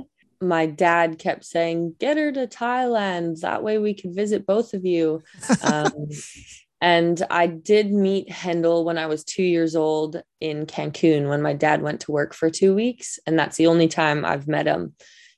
[0.41, 3.41] My dad kept saying, "Get her to Thailand.
[3.41, 5.23] That way we could visit both of you."
[5.63, 5.91] Um,
[6.81, 11.53] and I did meet Hendel when I was two years old in Cancun when my
[11.53, 13.19] dad went to work for two weeks.
[13.25, 14.93] And that's the only time I've met him.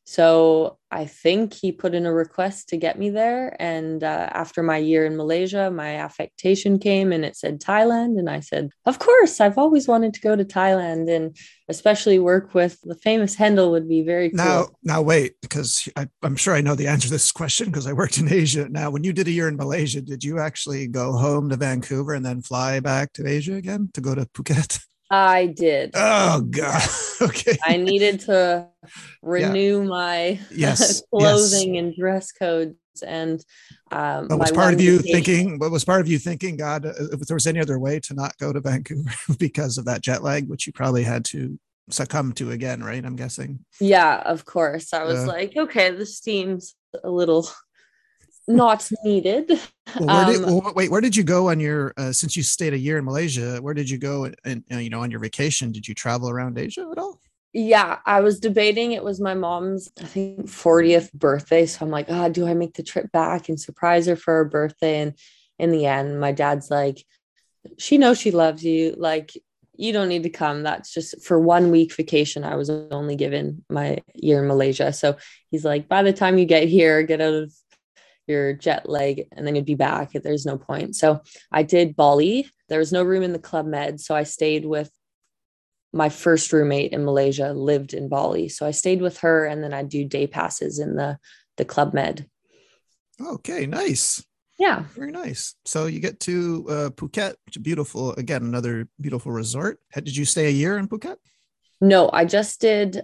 [0.10, 3.56] So I think he put in a request to get me there.
[3.60, 8.18] And uh, after my year in Malaysia, my affectation came and it said Thailand.
[8.18, 12.56] And I said, Of course, I've always wanted to go to Thailand and especially work
[12.56, 14.38] with the famous Hendel would be very cool.
[14.38, 17.86] Now, now wait, because I, I'm sure I know the answer to this question because
[17.86, 18.68] I worked in Asia.
[18.68, 22.16] Now, when you did a year in Malaysia, did you actually go home to Vancouver
[22.16, 24.84] and then fly back to Asia again to go to Phuket?
[25.10, 25.92] I did.
[25.96, 26.82] Oh God.
[27.22, 27.58] okay.
[27.64, 28.68] I needed to
[29.22, 29.88] renew yeah.
[29.88, 31.02] my yes.
[31.10, 31.84] clothing yes.
[31.84, 33.44] and dress codes and
[33.92, 35.14] um what was part of you vacation.
[35.16, 37.98] thinking what was part of you thinking god uh, if there was any other way
[37.98, 41.58] to not go to vancouver because of that jet lag which you probably had to
[41.90, 46.20] succumb to again right i'm guessing yeah of course i was uh, like okay this
[46.20, 47.48] seems a little
[48.50, 49.60] not needed.
[50.00, 52.44] Well, where did, um, well, wait, where did you go on your uh, since you
[52.44, 53.58] stayed a year in Malaysia?
[53.62, 55.72] Where did you go and, uh, you know on your vacation?
[55.72, 57.20] Did you travel around Asia at all?
[57.52, 58.92] Yeah, I was debating.
[58.92, 61.66] It was my mom's, I think, 40th birthday.
[61.66, 64.36] So I'm like, ah, oh, do I make the trip back and surprise her for
[64.36, 65.00] her birthday?
[65.00, 65.14] And
[65.58, 67.04] in the end, my dad's like,
[67.78, 68.94] she knows she loves you.
[68.98, 69.32] Like,
[69.76, 70.62] you don't need to come.
[70.62, 72.44] That's just for one week vacation.
[72.44, 74.94] I was only given my year in Malaysia.
[74.94, 75.18] So
[75.50, 77.54] he's like, by the time you get here, get out of
[78.30, 80.12] your jet lag and then you'd be back.
[80.14, 80.96] There's no point.
[80.96, 82.50] So I did Bali.
[82.70, 84.00] There was no room in the Club Med.
[84.00, 84.92] So I stayed with
[85.92, 88.48] my first roommate in Malaysia, lived in Bali.
[88.48, 91.18] So I stayed with her and then I do day passes in the,
[91.58, 92.30] the Club Med.
[93.20, 94.24] Okay, nice.
[94.60, 94.84] Yeah.
[94.94, 95.56] Very nice.
[95.66, 98.14] So you get to uh, Phuket, which is beautiful.
[98.14, 99.80] Again, another beautiful resort.
[99.94, 101.16] Did you stay a year in Phuket?
[101.82, 103.02] No, I just did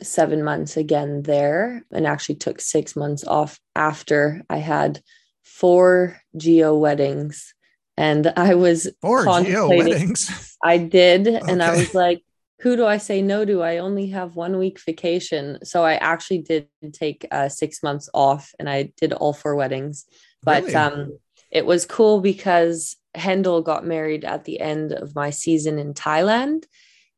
[0.00, 5.00] seven months again there and actually took six months off after I had
[5.42, 7.54] four geo weddings.
[7.96, 10.56] And I was four geo weddings.
[10.64, 11.28] I did.
[11.28, 11.52] Okay.
[11.52, 12.22] And I was like,
[12.60, 13.62] who do I say no to?
[13.62, 15.58] I only have one week vacation.
[15.64, 20.06] So I actually did take uh, six months off and I did all four weddings.
[20.44, 20.74] But really?
[20.76, 21.18] um,
[21.50, 26.64] it was cool because Hendel got married at the end of my season in Thailand.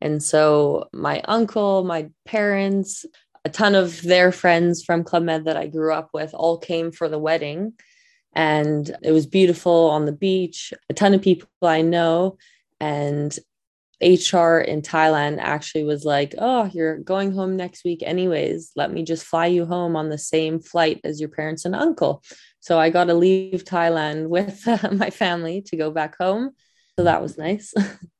[0.01, 3.05] And so my uncle, my parents,
[3.43, 6.91] a ton of their friends from Club Med that I grew up with all came
[6.91, 7.73] for the wedding.
[8.33, 12.37] And it was beautiful on the beach, a ton of people I know.
[12.81, 13.37] And
[14.01, 18.71] HR in Thailand actually was like, Oh, you're going home next week, anyways.
[18.75, 22.21] Let me just fly you home on the same flight as your parents and uncle.
[22.59, 26.51] So I got to leave Thailand with uh, my family to go back home.
[26.97, 27.73] So that was nice.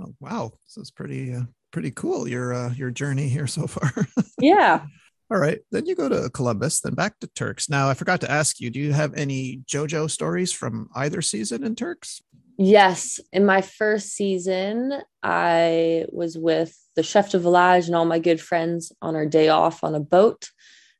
[0.00, 2.26] Oh, wow, this is pretty uh, pretty cool.
[2.26, 4.06] Your uh, your journey here so far.
[4.40, 4.84] yeah.
[5.30, 7.68] All right, then you go to Columbus, then back to Turks.
[7.68, 11.62] Now, I forgot to ask you, do you have any JoJo stories from either season
[11.62, 12.20] in Turks?
[12.58, 18.18] Yes, in my first season, I was with the chef de village and all my
[18.18, 20.50] good friends on our day off on a boat,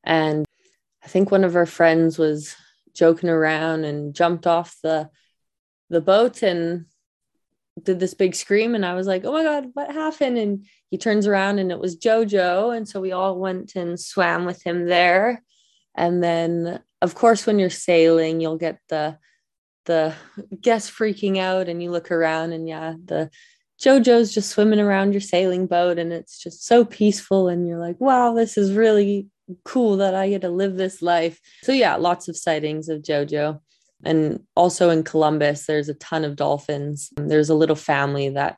[0.04, 0.46] and
[1.02, 2.54] I think one of our friends was
[2.94, 5.10] joking around and jumped off the
[5.88, 6.86] the boat and
[7.84, 10.38] did this big scream and I was like, oh my God, what happened?
[10.38, 12.76] And he turns around and it was Jojo.
[12.76, 15.42] And so we all went and swam with him there.
[15.94, 19.18] And then of course, when you're sailing, you'll get the
[19.86, 20.14] the
[20.60, 23.30] guests freaking out and you look around and yeah, the
[23.82, 27.98] Jojo's just swimming around your sailing boat and it's just so peaceful and you're like,
[27.98, 29.28] wow, this is really
[29.64, 31.40] cool that I get to live this life.
[31.62, 33.60] So yeah, lots of sightings of Jojo.
[34.04, 37.10] And also in Columbus, there's a ton of dolphins.
[37.16, 38.56] There's a little family that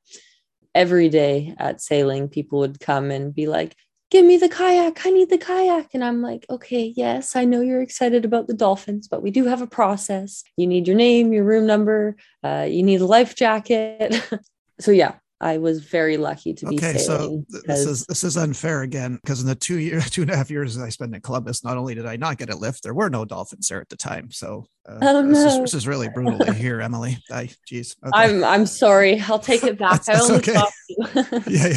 [0.74, 3.76] every day at sailing, people would come and be like,
[4.10, 5.06] give me the kayak.
[5.06, 5.94] I need the kayak.
[5.94, 9.46] And I'm like, okay, yes, I know you're excited about the dolphins, but we do
[9.46, 10.44] have a process.
[10.56, 14.22] You need your name, your room number, uh, you need a life jacket.
[14.80, 17.44] so, yeah, I was very lucky to be okay, sailing.
[17.50, 20.36] So this is this is unfair again because in the two year two and a
[20.36, 22.94] half years I spent in Columbus, not only did I not get a lift, there
[22.94, 24.30] were no dolphins there at the time.
[24.30, 27.18] So uh, oh, this, is, this is really brutal to hear, Emily.
[27.30, 27.96] I geez.
[28.04, 28.12] Okay.
[28.14, 29.20] I'm I'm sorry.
[29.20, 30.04] I'll take it back.
[30.04, 30.54] that's, I only okay.
[31.48, 31.76] yeah, yeah.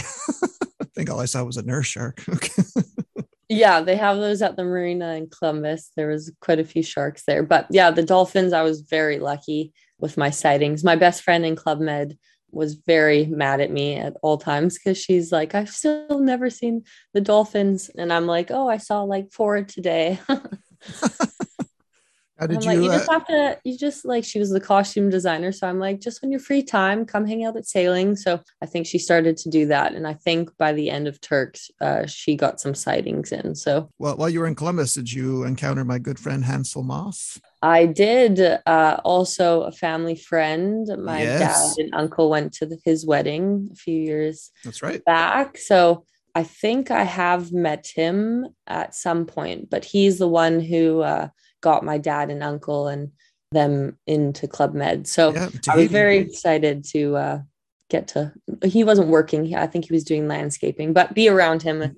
[0.81, 2.23] I think all I saw was a nurse shark.
[2.29, 2.63] Okay.
[3.49, 5.91] yeah, they have those at the marina in Columbus.
[5.95, 8.53] There was quite a few sharks there, but yeah, the dolphins.
[8.53, 10.83] I was very lucky with my sightings.
[10.83, 12.15] My best friend in Club Med
[12.55, 16.83] was very mad at me at all times because she's like, I've still never seen
[17.13, 17.89] the dolphins.
[17.97, 20.19] And I'm like, oh, I saw like four today.
[22.37, 22.67] How did I'm you?
[22.67, 23.59] Like, you uh, just have to.
[23.63, 26.63] You just like she was the costume designer, so I'm like, just on your free
[26.63, 28.17] time, come hang out at sailing.
[28.17, 31.21] So I think she started to do that, and I think by the end of
[31.21, 33.55] Turks, uh, she got some sightings in.
[33.55, 37.39] So well, while you were in Columbus, did you encounter my good friend Hansel Moss?
[37.65, 38.39] I did.
[38.65, 40.87] Uh, also, a family friend.
[41.03, 41.39] My Yes.
[41.39, 45.03] dad and uncle went to the, his wedding a few years That's right.
[45.03, 45.57] back.
[45.57, 51.01] So I think I have met him at some point, but he's the one who
[51.01, 51.29] uh,
[51.61, 53.11] got my dad and uncle and
[53.51, 55.07] them into Club Med.
[55.07, 57.39] So Yeah, I was very excited to uh,
[57.89, 58.31] get to.
[58.63, 59.55] He wasn't working.
[59.55, 61.95] I think he was doing landscaping, but be around him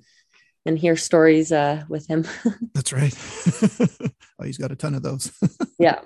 [0.68, 2.26] and hear stories uh, with him.
[2.74, 3.14] That's right.
[4.38, 5.32] oh, he's got a ton of those.
[5.78, 6.00] yeah.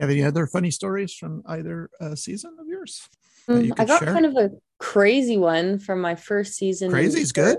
[0.00, 3.06] Have any other funny stories from either uh, season of yours?
[3.48, 4.12] you I got share?
[4.12, 6.90] kind of a crazy one from my first season.
[6.90, 7.58] Crazy's good.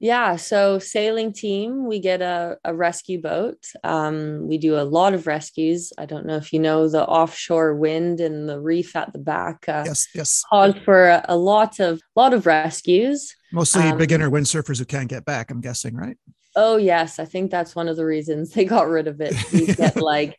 [0.00, 3.58] Yeah, so sailing team, we get a, a rescue boat.
[3.82, 5.92] Um, we do a lot of rescues.
[5.98, 9.64] I don't know if you know the offshore wind and the reef at the back
[9.68, 10.44] uh, Yes, yes.
[10.48, 13.34] cause for a, a lot of lot of rescues.
[13.52, 15.50] Mostly um, beginner windsurfers who can't get back.
[15.50, 16.16] I'm guessing, right?
[16.54, 19.34] Oh yes, I think that's one of the reasons they got rid of it.
[19.52, 20.36] You get like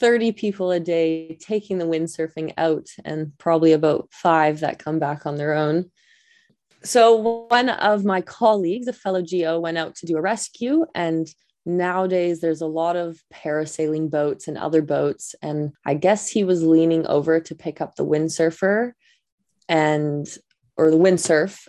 [0.00, 5.26] 30 people a day taking the windsurfing out and probably about five that come back
[5.26, 5.90] on their own.
[6.82, 11.28] So one of my colleagues, a fellow GO, went out to do a rescue and
[11.66, 16.62] nowadays there's a lot of parasailing boats and other boats and I guess he was
[16.62, 18.92] leaning over to pick up the windsurfer
[19.68, 20.26] and
[20.78, 21.68] or the windsurf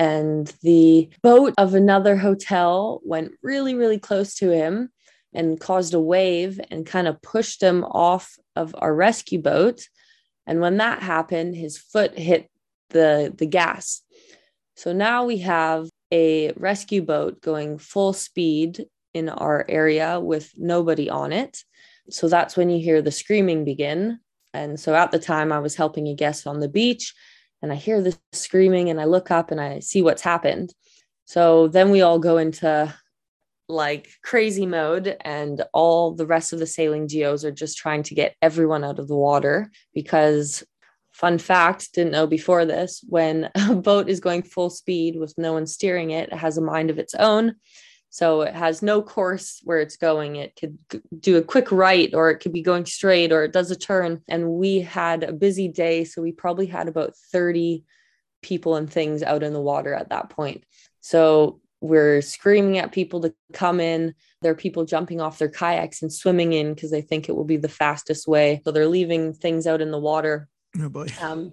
[0.00, 4.88] and the boat of another hotel went really really close to him
[5.34, 9.82] and caused a wave and kind of pushed him off of our rescue boat.
[10.46, 12.48] And when that happened his foot hit
[12.88, 14.00] the the gas.
[14.74, 21.10] So now we have a rescue boat going full speed in our area with nobody
[21.10, 21.62] on it.
[22.08, 24.18] So that's when you hear the screaming begin.
[24.54, 27.14] And so at the time i was helping a guest on the beach
[27.62, 30.72] and I hear this screaming and I look up and I see what's happened.
[31.24, 32.94] So then we all go into
[33.68, 38.14] like crazy mode and all the rest of the sailing GOs are just trying to
[38.14, 40.64] get everyone out of the water because
[41.12, 45.52] fun fact didn't know before this when a boat is going full speed with no
[45.52, 47.54] one steering it it has a mind of its own
[48.10, 50.36] so it has no course where it's going.
[50.36, 50.76] It could
[51.18, 54.20] do a quick right, or it could be going straight, or it does a turn.
[54.28, 56.02] And we had a busy day.
[56.04, 57.84] So we probably had about 30
[58.42, 60.64] people and things out in the water at that point.
[61.00, 64.14] So we're screaming at people to come in.
[64.42, 67.44] There are people jumping off their kayaks and swimming in because they think it will
[67.44, 68.60] be the fastest way.
[68.64, 70.48] So they're leaving things out in the water
[70.80, 71.06] Oh boy.
[71.20, 71.52] um,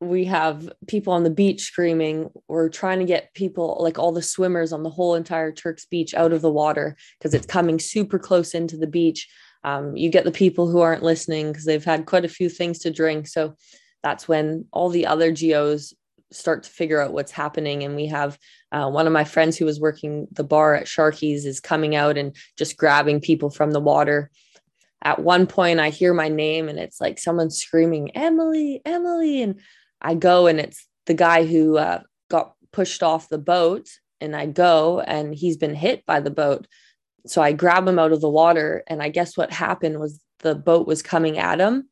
[0.00, 2.30] we have people on the beach screaming.
[2.48, 6.14] We're trying to get people, like all the swimmers on the whole entire Turks beach,
[6.14, 9.28] out of the water because it's coming super close into the beach.
[9.64, 12.80] Um, you get the people who aren't listening because they've had quite a few things
[12.80, 13.26] to drink.
[13.26, 13.54] So
[14.02, 15.94] that's when all the other GOs
[16.30, 17.82] start to figure out what's happening.
[17.82, 18.38] And we have
[18.72, 22.18] uh, one of my friends who was working the bar at Sharky's is coming out
[22.18, 24.30] and just grabbing people from the water
[25.02, 29.40] at one point I hear my name and it's like someone screaming, Emily, Emily.
[29.42, 29.60] And
[30.00, 33.88] I go and it's the guy who uh, got pushed off the boat.
[34.18, 36.66] And I go and he's been hit by the boat.
[37.26, 38.82] So I grab him out of the water.
[38.86, 41.88] And I guess what happened was the boat was coming at him.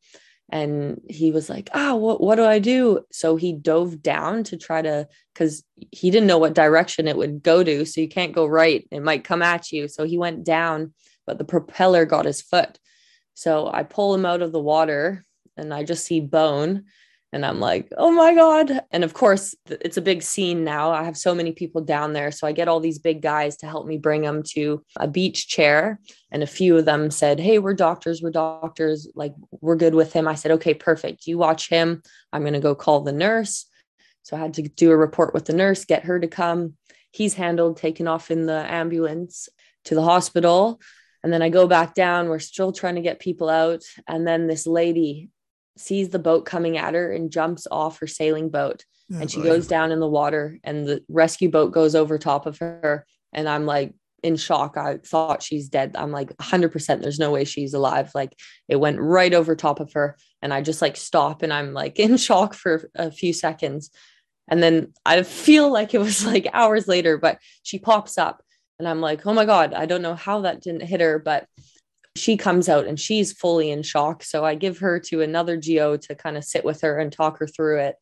[0.49, 3.01] And he was like, ah, what, what do I do?
[3.11, 7.43] So he dove down to try to, because he didn't know what direction it would
[7.43, 7.85] go to.
[7.85, 9.87] So you can't go right, it might come at you.
[9.87, 10.93] So he went down,
[11.25, 12.79] but the propeller got his foot.
[13.33, 15.25] So I pull him out of the water
[15.57, 16.85] and I just see bone.
[17.35, 18.79] And I'm like, oh my God.
[18.91, 20.91] And of course, it's a big scene now.
[20.91, 22.31] I have so many people down there.
[22.31, 25.49] So I get all these big guys to help me bring them to a beach
[25.49, 25.99] chair.
[26.31, 28.21] And a few of them said, hey, we're doctors.
[28.21, 29.09] We're doctors.
[29.15, 30.29] Like, we're good with him.
[30.29, 31.27] I said, okay, perfect.
[31.27, 32.01] You watch him.
[32.31, 33.65] I'm going to go call the nurse.
[34.23, 36.75] So I had to do a report with the nurse, get her to come.
[37.11, 39.49] he's handled, taken off in the ambulance
[39.85, 40.79] to the hospital.
[41.21, 42.29] And then I go back down.
[42.29, 43.83] We're still trying to get people out.
[44.07, 45.31] And then this lady
[45.77, 48.83] sees the boat coming at her and jumps off her sailing boat.
[49.13, 49.45] Oh, and she boy.
[49.45, 53.05] goes down in the water, and the rescue boat goes over top of her.
[53.33, 53.93] And I'm like,
[54.25, 54.75] in shock.
[54.75, 55.95] I thought she's dead.
[55.95, 58.09] I'm like 100% there's no way she's alive.
[58.15, 58.35] Like
[58.67, 61.99] it went right over top of her and I just like stop and I'm like
[61.99, 63.91] in shock for a few seconds.
[64.47, 68.41] And then I feel like it was like hours later, but she pops up
[68.77, 71.47] and I'm like, "Oh my god, I don't know how that didn't hit her, but
[72.15, 74.23] she comes out and she's fully in shock.
[74.23, 77.39] So I give her to another GO to kind of sit with her and talk
[77.39, 77.95] her through it.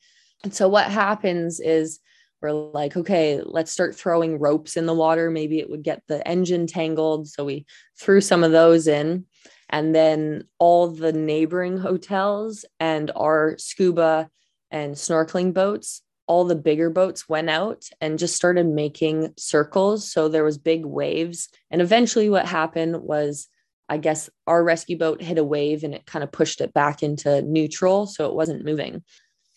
[0.43, 1.99] And so what happens is
[2.41, 5.31] we're like, okay, let's start throwing ropes in the water.
[5.31, 7.27] Maybe it would get the engine tangled.
[7.27, 7.65] So we
[7.99, 9.25] threw some of those in.
[9.69, 14.29] And then all the neighboring hotels and our scuba
[14.69, 20.11] and snorkeling boats, all the bigger boats went out and just started making circles.
[20.11, 21.49] So there was big waves.
[21.71, 23.47] And eventually what happened was
[23.93, 27.03] I guess our rescue boat hit a wave and it kind of pushed it back
[27.03, 28.07] into neutral.
[28.07, 29.03] So it wasn't moving.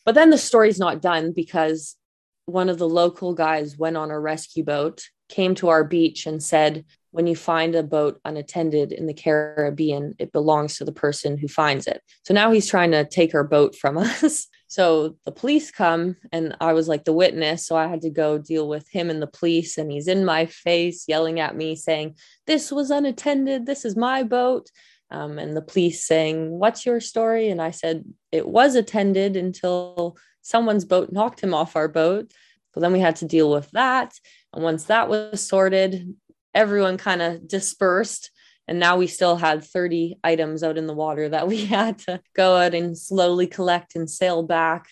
[0.04, 1.96] But then the story's not done because
[2.44, 6.42] one of the local guys went on a rescue boat, came to our beach, and
[6.42, 11.38] said, When you find a boat unattended in the Caribbean, it belongs to the person
[11.38, 12.02] who finds it.
[12.26, 14.48] So now he's trying to take our boat from us.
[14.68, 17.66] So the police come, and I was like the witness.
[17.66, 19.78] So I had to go deal with him and the police.
[19.78, 23.66] And he's in my face, yelling at me, saying, This was unattended.
[23.66, 24.70] This is my boat.
[25.10, 27.48] Um, and the police saying, What's your story?
[27.48, 32.32] And I said, It was attended until someone's boat knocked him off our boat.
[32.74, 34.14] So then we had to deal with that.
[34.52, 36.14] And once that was sorted,
[36.54, 38.30] everyone kind of dispersed.
[38.68, 42.20] And now we still had 30 items out in the water that we had to
[42.34, 44.88] go out and slowly collect and sail back.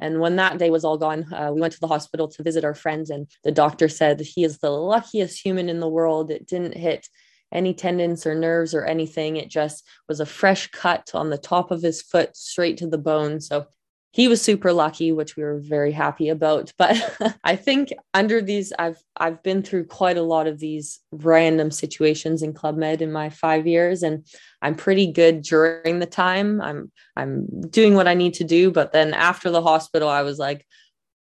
[0.00, 2.64] And when that day was all gone, uh, we went to the hospital to visit
[2.64, 6.30] our friends, and the doctor said he is the luckiest human in the world.
[6.30, 7.08] It didn't hit
[7.50, 9.36] any tendons or nerves or anything.
[9.36, 12.98] It just was a fresh cut on the top of his foot straight to the
[12.98, 13.40] bone.
[13.40, 13.66] So
[14.10, 16.96] he was super lucky which we were very happy about but
[17.44, 22.42] i think under these i've i've been through quite a lot of these random situations
[22.42, 24.26] in club med in my 5 years and
[24.62, 26.60] i'm pretty good during the time.
[26.60, 30.38] I'm i'm doing what i need to do but then after the hospital i was
[30.38, 30.66] like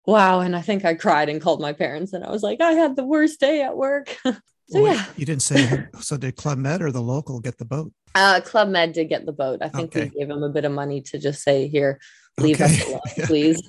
[0.06, 2.72] wow and i think i cried and called my parents and i was like i
[2.72, 4.18] had the worst day at work.
[4.70, 5.06] So well, yeah.
[5.16, 7.94] you didn't say so did club med or the local get the boat?
[8.16, 9.60] Uh, club med did get the boat.
[9.62, 10.10] I think okay.
[10.14, 12.00] we gave them a bit of money to just say here
[12.40, 12.66] leave okay.
[12.66, 13.62] us alone, please.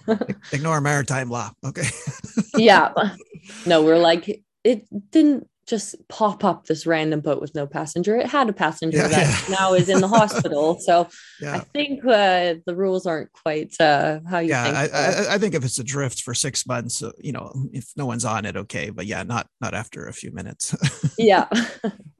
[0.53, 1.53] Ignore maritime law.
[1.65, 1.89] Okay.
[2.57, 2.93] yeah.
[3.65, 8.17] No, we're like, it didn't just pop up this random boat with no passenger.
[8.17, 9.55] It had a passenger yeah, that yeah.
[9.61, 10.81] now is in the hospital.
[10.81, 11.09] So
[11.41, 11.57] yeah.
[11.57, 14.95] I think uh, the rules aren't quite uh, how you yeah, think.
[14.95, 18.07] I, I, I, think if it's adrift for six months, uh, you know, if no
[18.07, 18.89] one's on it, okay.
[18.89, 20.75] But yeah, not not after a few minutes.
[21.19, 21.47] yeah.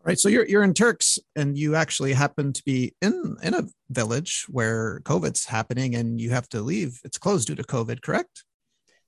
[0.05, 0.19] right.
[0.19, 4.45] So you're you're in Turks, and you actually happen to be in in a village
[4.49, 7.01] where COVID's happening, and you have to leave.
[7.03, 8.45] It's closed due to COVID, correct?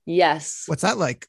[0.05, 0.63] Yes.
[0.65, 1.27] What's that like?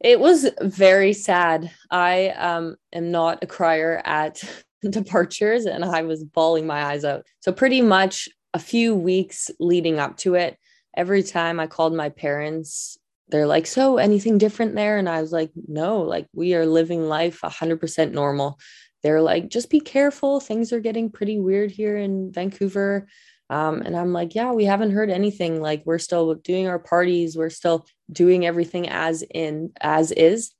[0.00, 1.70] It was very sad.
[1.90, 4.42] I um, am not a crier at
[4.90, 7.26] departures and I was bawling my eyes out.
[7.40, 10.58] So, pretty much a few weeks leading up to it,
[10.96, 14.98] every time I called my parents, they're like, So, anything different there?
[14.98, 18.58] And I was like, No, like we are living life 100% normal.
[19.02, 20.40] They're like, Just be careful.
[20.40, 23.08] Things are getting pretty weird here in Vancouver.
[23.48, 25.60] Um, and I'm like, yeah, we haven't heard anything.
[25.60, 30.52] Like we're still doing our parties, we're still doing everything as in as is.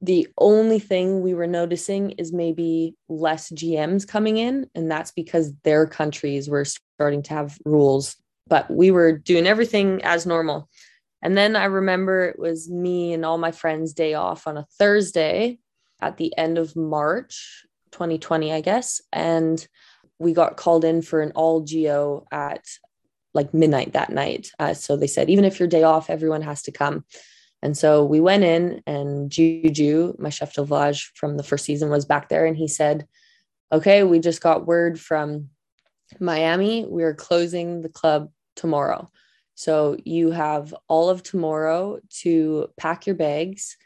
[0.00, 5.52] The only thing we were noticing is maybe less GMs coming in, and that's because
[5.62, 8.16] their countries were starting to have rules.
[8.48, 10.68] But we were doing everything as normal.
[11.22, 14.66] And then I remember it was me and all my friends' day off on a
[14.76, 15.60] Thursday
[16.00, 19.00] at the end of March 2020, I guess.
[19.12, 19.64] And
[20.18, 22.64] we got called in for an all GO at
[23.34, 24.50] like midnight that night.
[24.58, 27.04] Uh, so they said, even if your day off, everyone has to come.
[27.62, 31.90] And so we went in, and Juju, my chef de village from the first season,
[31.90, 33.06] was back there, and he said,
[33.70, 35.50] "Okay, we just got word from
[36.18, 36.84] Miami.
[36.84, 39.10] We're closing the club tomorrow.
[39.54, 43.76] So you have all of tomorrow to pack your bags."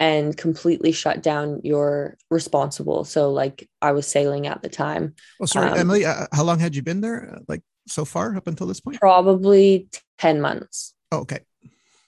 [0.00, 3.04] and completely shut down your responsible.
[3.04, 5.14] So, like I was sailing at the time.
[5.40, 6.04] Oh, sorry, um, Emily.
[6.04, 7.40] Uh, how long had you been there?
[7.48, 9.00] Like so far up until this point?
[9.00, 10.94] Probably 10 months.
[11.12, 11.40] Oh, okay.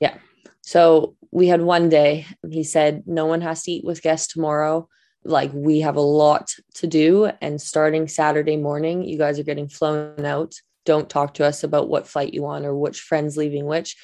[0.01, 0.17] Yeah.
[0.63, 2.27] So we had one day.
[2.49, 4.89] He said, no one has to eat with guests tomorrow.
[5.25, 7.31] Like we have a lot to do.
[7.41, 10.55] And starting Saturday morning, you guys are getting flown out.
[10.87, 13.97] Don't talk to us about what flight you want or which friends leaving which.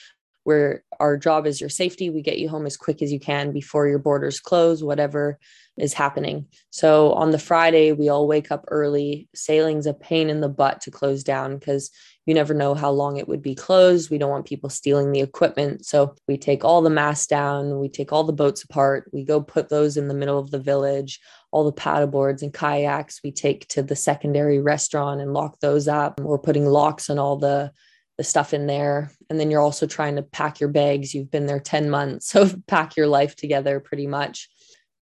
[0.46, 2.08] Where our job is your safety.
[2.08, 5.40] We get you home as quick as you can before your borders close, whatever
[5.76, 6.46] is happening.
[6.70, 9.28] So on the Friday, we all wake up early.
[9.34, 11.90] Sailing's a pain in the butt to close down because
[12.26, 14.08] you never know how long it would be closed.
[14.08, 15.84] We don't want people stealing the equipment.
[15.84, 19.40] So we take all the masts down, we take all the boats apart, we go
[19.40, 21.18] put those in the middle of the village.
[21.50, 26.20] All the paddleboards and kayaks we take to the secondary restaurant and lock those up.
[26.20, 27.72] We're putting locks on all the
[28.18, 29.10] the stuff in there.
[29.28, 31.14] And then you're also trying to pack your bags.
[31.14, 32.30] You've been there 10 months.
[32.36, 34.48] So pack your life together pretty much.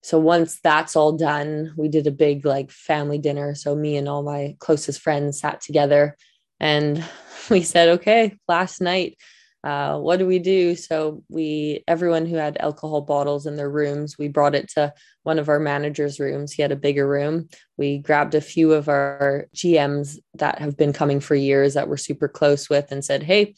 [0.03, 3.55] So once that's all done, we did a big like family dinner.
[3.55, 6.15] So me and all my closest friends sat together
[6.59, 7.03] and
[7.49, 9.17] we said, okay, last night,
[9.65, 10.75] uh, what do we do?
[10.75, 14.93] So we, everyone who had alcohol bottles in their rooms, we brought it to
[15.23, 16.51] one of our manager's rooms.
[16.51, 17.49] He had a bigger room.
[17.75, 21.97] We grabbed a few of our GMs that have been coming for years that we're
[21.97, 23.55] super close with and said, hey,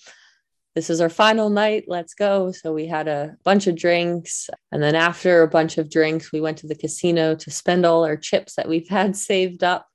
[0.76, 1.84] this is our final night.
[1.88, 2.54] Let's go.
[2.54, 4.50] So we had a bunch of drinks.
[4.72, 8.06] And then after a bunch of drinks, we went to the casino to spend all
[8.06, 9.88] our chips that we've had saved up.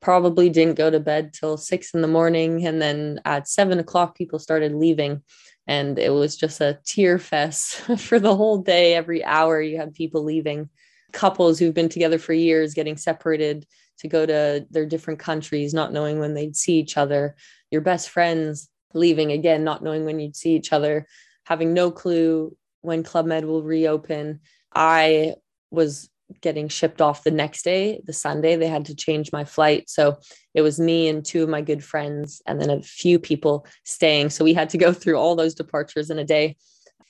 [0.00, 2.66] Probably didn't go to bed till six in the morning.
[2.66, 5.22] And then at seven o'clock, people started leaving.
[5.66, 8.94] And it was just a tear fest for the whole day.
[8.94, 10.68] Every hour you had people leaving.
[11.12, 13.66] Couples who've been together for years getting separated
[13.98, 17.34] to go to their different countries not knowing when they'd see each other.
[17.70, 21.06] Your best friends leaving again not knowing when you'd see each other.
[21.44, 24.40] Having no clue when club med will reopen.
[24.74, 25.34] I
[25.70, 26.08] was
[26.40, 28.56] getting shipped off the next day, the Sunday.
[28.56, 29.88] They had to change my flight.
[29.88, 30.18] So
[30.54, 34.30] it was me and two of my good friends, and then a few people staying.
[34.30, 36.56] So we had to go through all those departures in a day.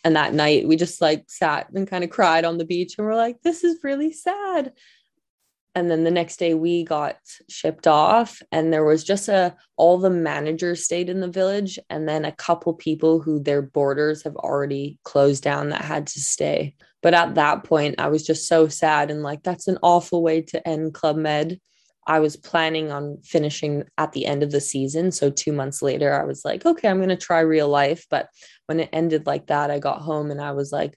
[0.05, 3.07] And that night, we just like sat and kind of cried on the beach and
[3.07, 4.73] we're like, this is really sad.
[5.77, 7.19] And then the next day, we got
[7.51, 12.09] shipped off, and there was just a all the managers stayed in the village, and
[12.09, 16.75] then a couple people who their borders have already closed down that had to stay.
[17.07, 20.43] But at that point, I was just so sad and like, that's an awful way
[20.43, 21.61] to end Club Med.
[22.05, 25.13] I was planning on finishing at the end of the season.
[25.13, 28.07] So two months later, I was like, okay, I'm going to try real life.
[28.11, 28.29] But
[28.67, 30.97] when it ended like that, I got home and I was like,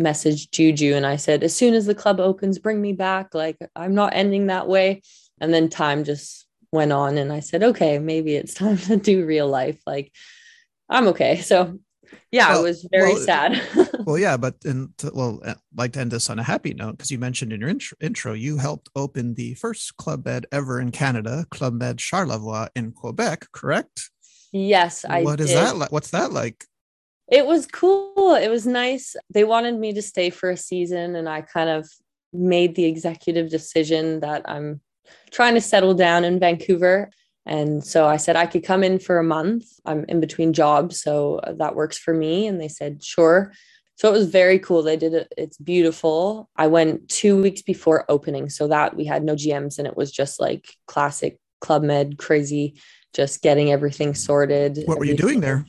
[0.00, 3.34] messaged Juju and I said, as soon as the club opens, bring me back.
[3.34, 5.02] Like, I'm not ending that way.
[5.40, 9.26] And then time just went on and I said, okay, maybe it's time to do
[9.26, 9.80] real life.
[9.88, 10.12] Like,
[10.88, 11.40] I'm okay.
[11.40, 11.80] So
[12.30, 13.62] yeah, well, it was very well, sad.
[14.06, 16.92] well, yeah, but and well, I'd uh, like to end this on a happy note
[16.92, 20.80] because you mentioned in your intro, intro, you helped open the first club med ever
[20.80, 24.10] in Canada, Club Med Charlevoix in Quebec, correct?
[24.52, 25.22] Yes, I.
[25.22, 25.56] What is did.
[25.56, 25.92] that like?
[25.92, 26.64] What's that like?
[27.28, 28.34] It was cool.
[28.34, 29.16] It was nice.
[29.30, 31.88] They wanted me to stay for a season, and I kind of
[32.32, 34.80] made the executive decision that I'm
[35.30, 37.10] trying to settle down in Vancouver.
[37.46, 39.66] And so I said I could come in for a month.
[39.84, 42.46] I'm in between jobs, so that works for me.
[42.46, 43.52] And they said, sure.
[43.94, 44.82] So it was very cool.
[44.82, 45.32] They did it.
[45.38, 46.50] It's beautiful.
[46.56, 48.50] I went two weeks before opening.
[48.50, 52.74] So that we had no GMs and it was just like classic Club Med crazy,
[53.14, 54.80] just getting everything sorted.
[54.84, 55.64] What were you doing there?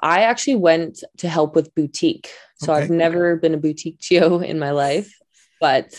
[0.00, 2.30] I actually went to help with boutique.
[2.56, 2.84] So okay.
[2.84, 5.12] I've never been a boutique GO in my life,
[5.60, 5.94] but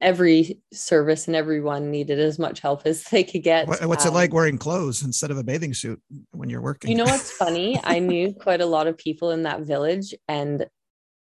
[0.00, 3.66] every service and everyone needed as much help as they could get.
[3.68, 6.00] What's um, it like wearing clothes instead of a bathing suit
[6.32, 6.90] when you're working?
[6.90, 7.80] You know what's funny?
[7.82, 10.66] I knew quite a lot of people in that village, and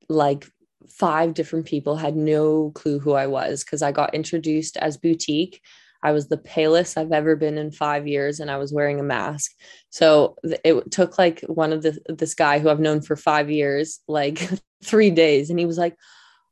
[0.08, 0.46] like
[0.88, 5.60] five different people had no clue who I was because I got introduced as boutique.
[6.02, 9.04] I was the palest I've ever been in five years, and I was wearing a
[9.04, 9.52] mask.
[9.88, 14.00] So it took like one of the this guy who I've known for five years,
[14.06, 14.50] like
[14.84, 15.96] three days, and he was like,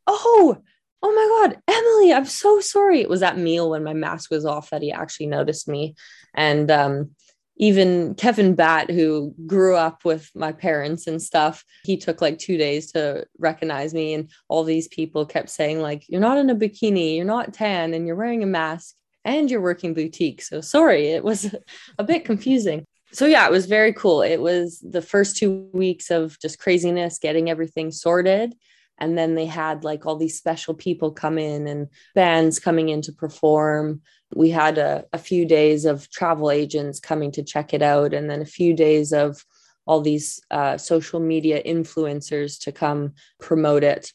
[0.07, 0.57] "Oh,
[1.03, 3.01] oh my god emily i'm so sorry.
[3.01, 5.95] It was that meal when my mask was off that he actually noticed me.
[6.35, 7.11] And um,
[7.57, 12.57] even kevin bat who grew up with my parents and stuff he took like two
[12.57, 14.15] days to recognize me.
[14.15, 17.95] And all these people kept saying like you're not in a bikini you're not tan
[17.95, 18.95] and you're wearing a mask
[19.25, 21.55] and you're working boutique so sorry it was
[21.99, 22.85] a bit confusing.
[23.13, 24.23] So yeah it was very cool.
[24.23, 28.55] It was the first two weeks of just craziness getting everything sorted
[29.03, 33.03] and then they had like all these special people come in and bands coming in
[33.03, 34.01] to perform
[34.35, 38.31] we had a, a few days of travel agents coming to check it out and
[38.31, 39.45] then a few days of
[39.85, 44.13] all these uh, social media influencers to come promote it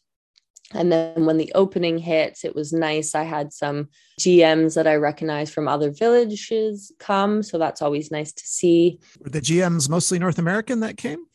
[0.74, 3.16] and then when the opening hits, it was nice.
[3.16, 3.88] I had some
[4.20, 7.42] GMs that I recognized from other villages come.
[7.42, 9.00] So that's always nice to see.
[9.24, 11.27] Were the GMs mostly North American that came?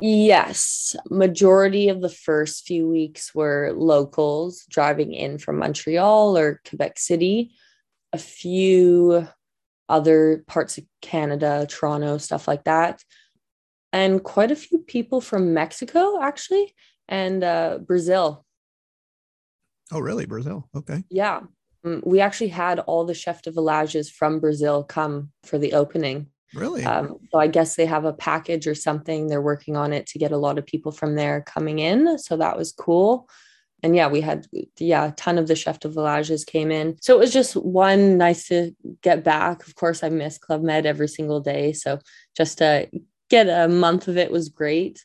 [0.00, 6.98] Yes, majority of the first few weeks were locals driving in from Montreal or Quebec
[6.98, 7.50] City.
[8.12, 9.26] A few
[9.88, 13.02] other parts of Canada, Toronto, stuff like that.
[13.92, 16.74] and quite a few people from Mexico, actually,
[17.08, 18.44] and uh, Brazil.
[19.90, 20.26] Oh, really?
[20.26, 20.68] Brazil?
[20.76, 21.04] Okay.
[21.10, 21.40] Yeah.
[21.84, 26.26] Mm, we actually had all the chef de villages from Brazil come for the opening.
[26.54, 26.84] Really?
[26.84, 29.26] Um, so I guess they have a package or something.
[29.26, 32.18] They're working on it to get a lot of people from there coming in.
[32.18, 33.28] So that was cool.
[33.82, 34.46] And yeah, we had
[34.78, 36.96] yeah a ton of the chef de villages came in.
[37.00, 39.66] So it was just one nice to get back.
[39.66, 41.72] Of course, I miss Club Med every single day.
[41.72, 42.00] So
[42.36, 42.88] just to
[43.30, 45.04] get a month of it was great.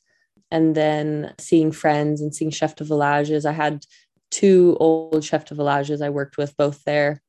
[0.49, 3.45] And then seeing friends and seeing chef de villages.
[3.45, 3.85] I had
[4.31, 7.21] two old chef de villages I worked with both there.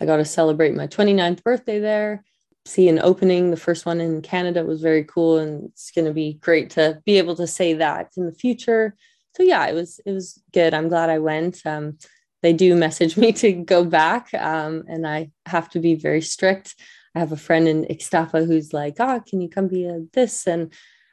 [0.00, 2.24] I got to celebrate my 29th birthday there.
[2.64, 6.12] See an opening, the first one in Canada was very cool, and it's going to
[6.12, 8.94] be great to be able to say that in the future.
[9.36, 10.74] So yeah, it was it was good.
[10.74, 11.64] I'm glad I went.
[11.66, 11.98] Um,
[12.42, 16.74] they do message me to go back, um, and I have to be very strict.
[17.14, 20.00] I have a friend in Ixtapa who's like, "Ah, oh, can you come be a
[20.12, 20.72] this?" And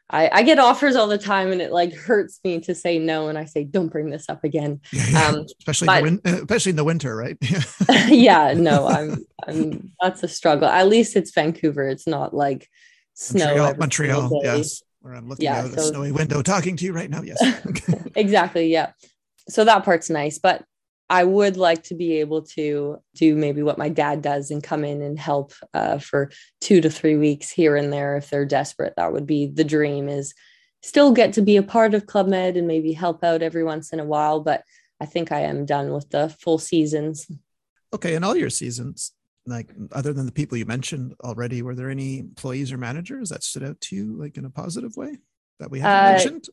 [0.09, 3.27] I, I, get offers all the time and it like hurts me to say no
[3.27, 4.81] and i say don't bring this up again.
[5.15, 7.37] Um, especially but, in the win- especially in the winter right?
[8.07, 10.67] Yeah no I'm, I'm that's a struggle.
[10.67, 11.87] At least it's vancouver.
[11.87, 12.69] It's not like
[13.13, 14.81] snow montreal, montreal yes.
[15.01, 17.41] Where i'm looking yeah, out so, a snowy window talking to you right now yes.
[18.15, 18.91] Exactly yeah.
[19.47, 20.63] So that part's nice but
[21.09, 24.83] I would like to be able to do maybe what my dad does and come
[24.83, 26.29] in and help uh, for
[26.61, 28.93] two to three weeks here and there if they're desperate.
[28.95, 30.33] That would be the dream is
[30.83, 33.91] still get to be a part of Club Med and maybe help out every once
[33.91, 34.41] in a while.
[34.41, 34.63] But
[35.01, 37.27] I think I am done with the full seasons.
[37.93, 38.15] Okay.
[38.15, 39.13] And all your seasons,
[39.47, 43.43] like other than the people you mentioned already, were there any employees or managers that
[43.43, 45.17] stood out to you like in a positive way
[45.59, 46.49] that we haven't uh, mentioned?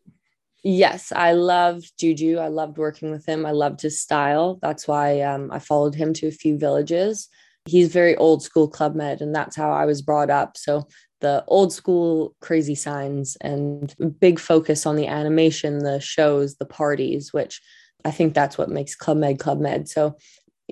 [0.68, 2.38] Yes, I loved Juju.
[2.38, 3.46] I loved working with him.
[3.46, 4.58] I loved his style.
[4.60, 7.28] That's why um, I followed him to a few villages.
[7.66, 10.56] He's very old school Club Med, and that's how I was brought up.
[10.56, 10.88] So
[11.20, 17.32] the old school crazy signs and big focus on the animation, the shows, the parties,
[17.32, 17.60] which
[18.04, 19.88] I think that's what makes Club Med Club Med.
[19.88, 20.16] So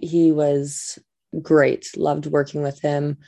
[0.02, 0.98] he was
[1.40, 1.96] great.
[1.96, 3.18] Loved working with him.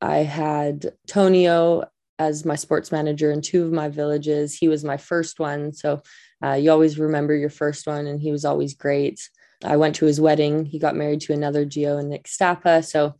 [0.00, 1.82] I had Tonio
[2.20, 4.54] as my sports manager in two of my villages.
[4.54, 5.72] He was my first one.
[5.72, 6.02] So
[6.44, 9.28] uh, you always remember your first one, and he was always great.
[9.64, 10.66] I went to his wedding.
[10.66, 12.84] He got married to another GO in Ixtapa.
[12.84, 13.14] So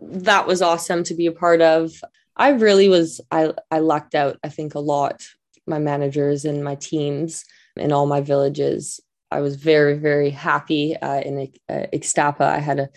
[0.00, 1.92] that was awesome to be a part of.
[2.36, 5.22] I really was, I, I lucked out, I think, a lot.
[5.66, 7.44] My managers and my teams
[7.76, 9.00] in all my villages.
[9.30, 12.40] I was very, very happy uh, in uh, Ixtapa.
[12.40, 12.88] I had a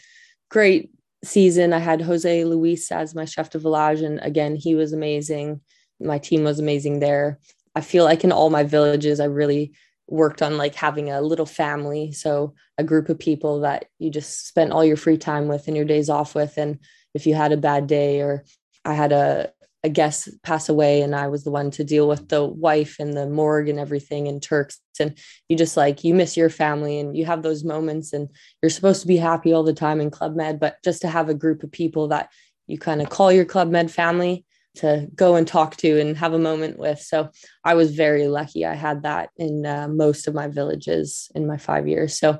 [0.50, 0.90] great
[1.24, 4.02] season, I had Jose Luis as my chef de village.
[4.02, 5.62] And again, he was amazing.
[6.00, 7.40] My team was amazing there.
[7.76, 9.74] I feel like in all my villages, I really
[10.08, 12.12] worked on like having a little family.
[12.12, 15.76] So a group of people that you just spent all your free time with and
[15.76, 16.58] your days off with.
[16.58, 16.80] And
[17.14, 18.44] if you had a bad day or
[18.86, 19.52] I had a,
[19.84, 23.16] a guest pass away and I was the one to deal with the wife and
[23.16, 24.80] the morgue and everything in Turks.
[25.00, 25.18] And
[25.50, 28.30] you just like, you miss your family and you have those moments and
[28.62, 31.28] you're supposed to be happy all the time in Club Med, but just to have
[31.28, 32.30] a group of people that
[32.66, 36.34] you kind of call your Club Med family to go and talk to and have
[36.34, 37.00] a moment with.
[37.00, 37.30] So
[37.64, 38.66] I was very lucky.
[38.66, 42.18] I had that in uh, most of my villages in my five years.
[42.18, 42.40] So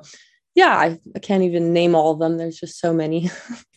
[0.54, 2.38] yeah, I, I can't even name all of them.
[2.38, 3.30] There's just so many.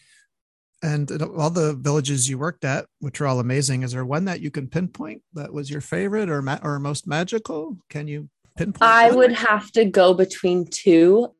[0.83, 4.41] and all the villages you worked at, which are all amazing, is there one that
[4.41, 7.77] you can pinpoint that was your favorite or ma- or most magical?
[7.89, 8.83] Can you pinpoint?
[8.83, 9.17] I one?
[9.17, 11.33] would have to go between two,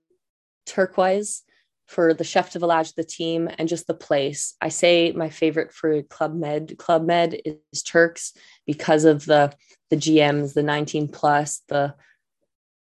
[0.67, 1.41] Turkoise
[1.87, 4.55] for the chef de village, the team, and just the place.
[4.61, 6.77] I say my favorite for Club Med.
[6.77, 8.33] Club Med is Turks
[8.65, 9.53] because of the
[9.89, 11.95] the GMs, the 19 plus, the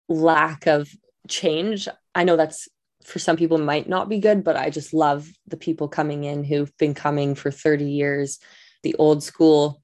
[0.08, 0.88] lack of
[1.28, 1.88] change.
[2.16, 2.68] I know that's
[3.06, 6.42] for some people might not be good, but I just love the people coming in
[6.42, 8.38] who've been coming for 30 years,
[8.82, 9.80] the old school.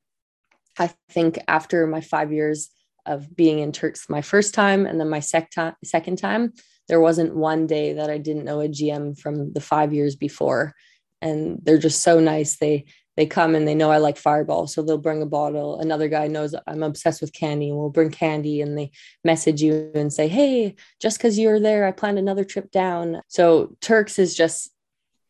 [0.78, 2.70] I think after my five years
[3.06, 6.52] of being in Turks my first time and then my sec- time, second time,
[6.88, 10.74] there wasn't one day that I didn't know a GM from the five years before.
[11.20, 12.56] And they're just so nice.
[12.56, 12.86] They
[13.16, 14.66] they come and they know I like fireball.
[14.66, 15.78] So they'll bring a bottle.
[15.78, 18.90] Another guy knows I'm obsessed with candy and we'll bring candy and they
[19.24, 23.20] message you and say, Hey, just because you're there, I planned another trip down.
[23.28, 24.70] So Turks is just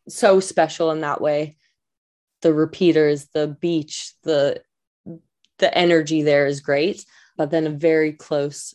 [0.09, 1.57] so special in that way.
[2.43, 4.63] The repeaters, the beach, the
[5.59, 7.05] the energy there is great.
[7.37, 8.75] But then a very close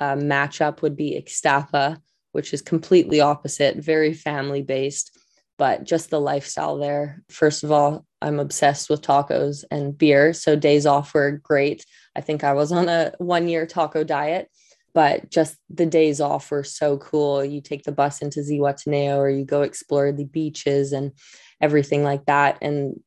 [0.00, 2.00] uh, matchup would be Ixtapa,
[2.32, 5.16] which is completely opposite, very family based
[5.58, 7.22] but just the lifestyle there.
[7.28, 10.32] First of all, I'm obsessed with tacos and beer.
[10.32, 11.84] So days off were great.
[12.14, 14.50] I think I was on a one year taco diet,
[14.94, 17.44] but just the days off were so cool.
[17.44, 21.12] You take the bus into Zihuatanejo or you go explore the beaches and
[21.60, 22.58] everything like that.
[22.62, 23.00] And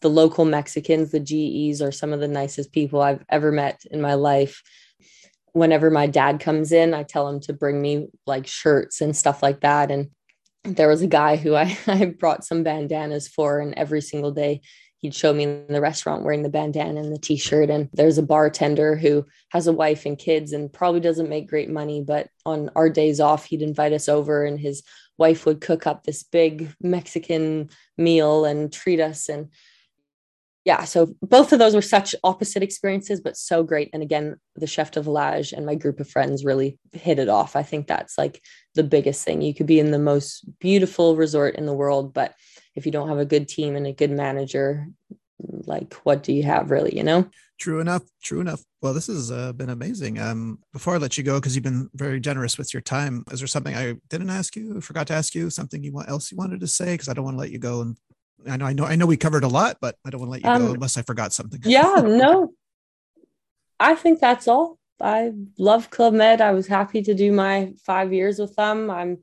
[0.00, 4.00] the local Mexicans, the GEs, are some of the nicest people I've ever met in
[4.00, 4.62] my life.
[5.52, 9.42] Whenever my dad comes in, I tell him to bring me like shirts and stuff
[9.42, 9.90] like that.
[9.90, 10.10] And
[10.76, 14.60] there was a guy who I, I brought some bandanas for, and every single day
[14.98, 17.70] he'd show me in the restaurant wearing the bandana and the t-shirt.
[17.70, 21.70] And there's a bartender who has a wife and kids and probably doesn't make great
[21.70, 24.82] money but on our days off he'd invite us over and his
[25.16, 29.28] wife would cook up this big mexican meal and treat us.
[29.28, 29.50] And
[30.68, 33.88] yeah, so both of those were such opposite experiences, but so great.
[33.94, 37.56] And again, the chef de village and my group of friends really hit it off.
[37.56, 38.42] I think that's like
[38.74, 39.40] the biggest thing.
[39.40, 42.34] You could be in the most beautiful resort in the world, but
[42.74, 44.88] if you don't have a good team and a good manager,
[45.40, 47.30] like what do you have really, you know?
[47.58, 48.02] True enough.
[48.22, 48.62] True enough.
[48.82, 50.18] Well, this has uh, been amazing.
[50.20, 53.40] Um, before I let you go, because you've been very generous with your time, is
[53.40, 56.36] there something I didn't ask you, forgot to ask you, something you want else you
[56.36, 56.92] wanted to say?
[56.92, 57.96] Because I don't want to let you go and
[58.46, 60.32] I know, I know, I know we covered a lot, but I don't want to
[60.32, 61.60] let you um, go unless I forgot something.
[61.64, 62.52] Yeah, no,
[63.80, 64.78] I think that's all.
[65.00, 66.40] I love Club Med.
[66.40, 68.90] I was happy to do my five years with them.
[68.90, 69.18] I'm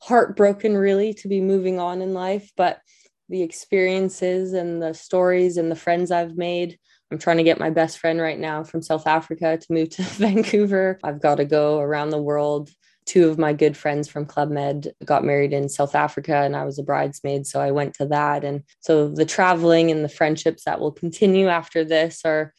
[0.00, 2.80] heartbroken, really, to be moving on in life, but
[3.28, 6.78] the experiences and the stories and the friends I've made.
[7.10, 10.02] I'm trying to get my best friend right now from South Africa to move to
[10.02, 10.98] Vancouver.
[11.02, 12.70] I've got to go around the world
[13.08, 16.66] two of my good friends from Club Med got married in South Africa and I
[16.66, 17.46] was a bridesmaid.
[17.46, 18.44] So I went to that.
[18.44, 22.52] And so the traveling and the friendships that will continue after this are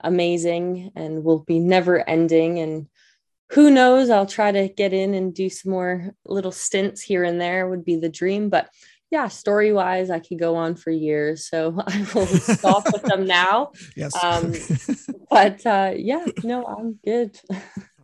[0.00, 2.58] amazing and will be never ending.
[2.58, 2.88] And
[3.52, 7.40] who knows, I'll try to get in and do some more little stints here and
[7.40, 8.50] there would be the dream.
[8.50, 8.70] But
[9.12, 11.48] yeah, story wise, I could go on for years.
[11.48, 13.70] So I will stop with them now.
[13.94, 14.12] Yes.
[14.24, 14.54] Um,
[15.30, 17.38] but uh, yeah, no, I'm good.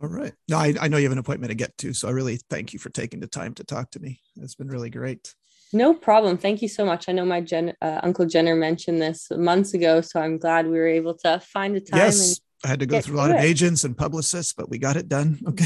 [0.01, 0.33] All right.
[0.49, 1.93] No, I, I know you have an appointment to get to.
[1.93, 4.19] So I really thank you for taking the time to talk to me.
[4.37, 5.35] It's been really great.
[5.73, 6.37] No problem.
[6.37, 7.07] Thank you so much.
[7.07, 10.01] I know my Jen, uh, Uncle Jenner mentioned this months ago.
[10.01, 11.99] So I'm glad we were able to find a time.
[11.99, 12.41] Yes.
[12.63, 15.07] I had to go through a lot of agents and publicists, but we got it
[15.07, 15.39] done.
[15.47, 15.65] Okay.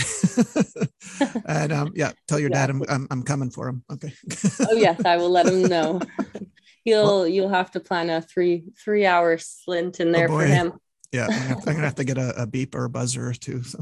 [1.45, 2.67] and um, yeah, tell your yeah.
[2.67, 3.83] dad I'm, I'm, I'm coming for him.
[3.91, 4.13] Okay.
[4.61, 6.01] oh yes, I will let him know.
[6.83, 10.39] He'll well, you'll have to plan a three three hour slint in oh, there oh
[10.39, 10.73] for him.
[11.15, 13.33] Yeah, I'm gonna, I'm gonna, have to get a, a beep or a buzzer or
[13.33, 13.63] two.
[13.63, 13.79] So.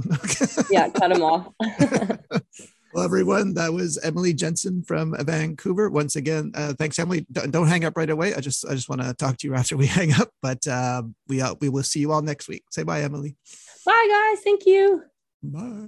[0.69, 1.47] yeah, cut them off.
[2.93, 5.89] well, everyone, that was Emily Jensen from Vancouver.
[5.89, 7.25] Once again, uh, thanks, Emily.
[7.31, 8.35] Don't, don't, hang up right away.
[8.35, 11.01] I just I just want to talk to you after we hang up, but uh,
[11.27, 12.65] we uh, we will see you all next week.
[12.69, 13.35] Say bye, Emily.
[13.83, 14.43] Bye, guys.
[14.43, 15.01] Thank you.
[15.41, 15.87] Bye.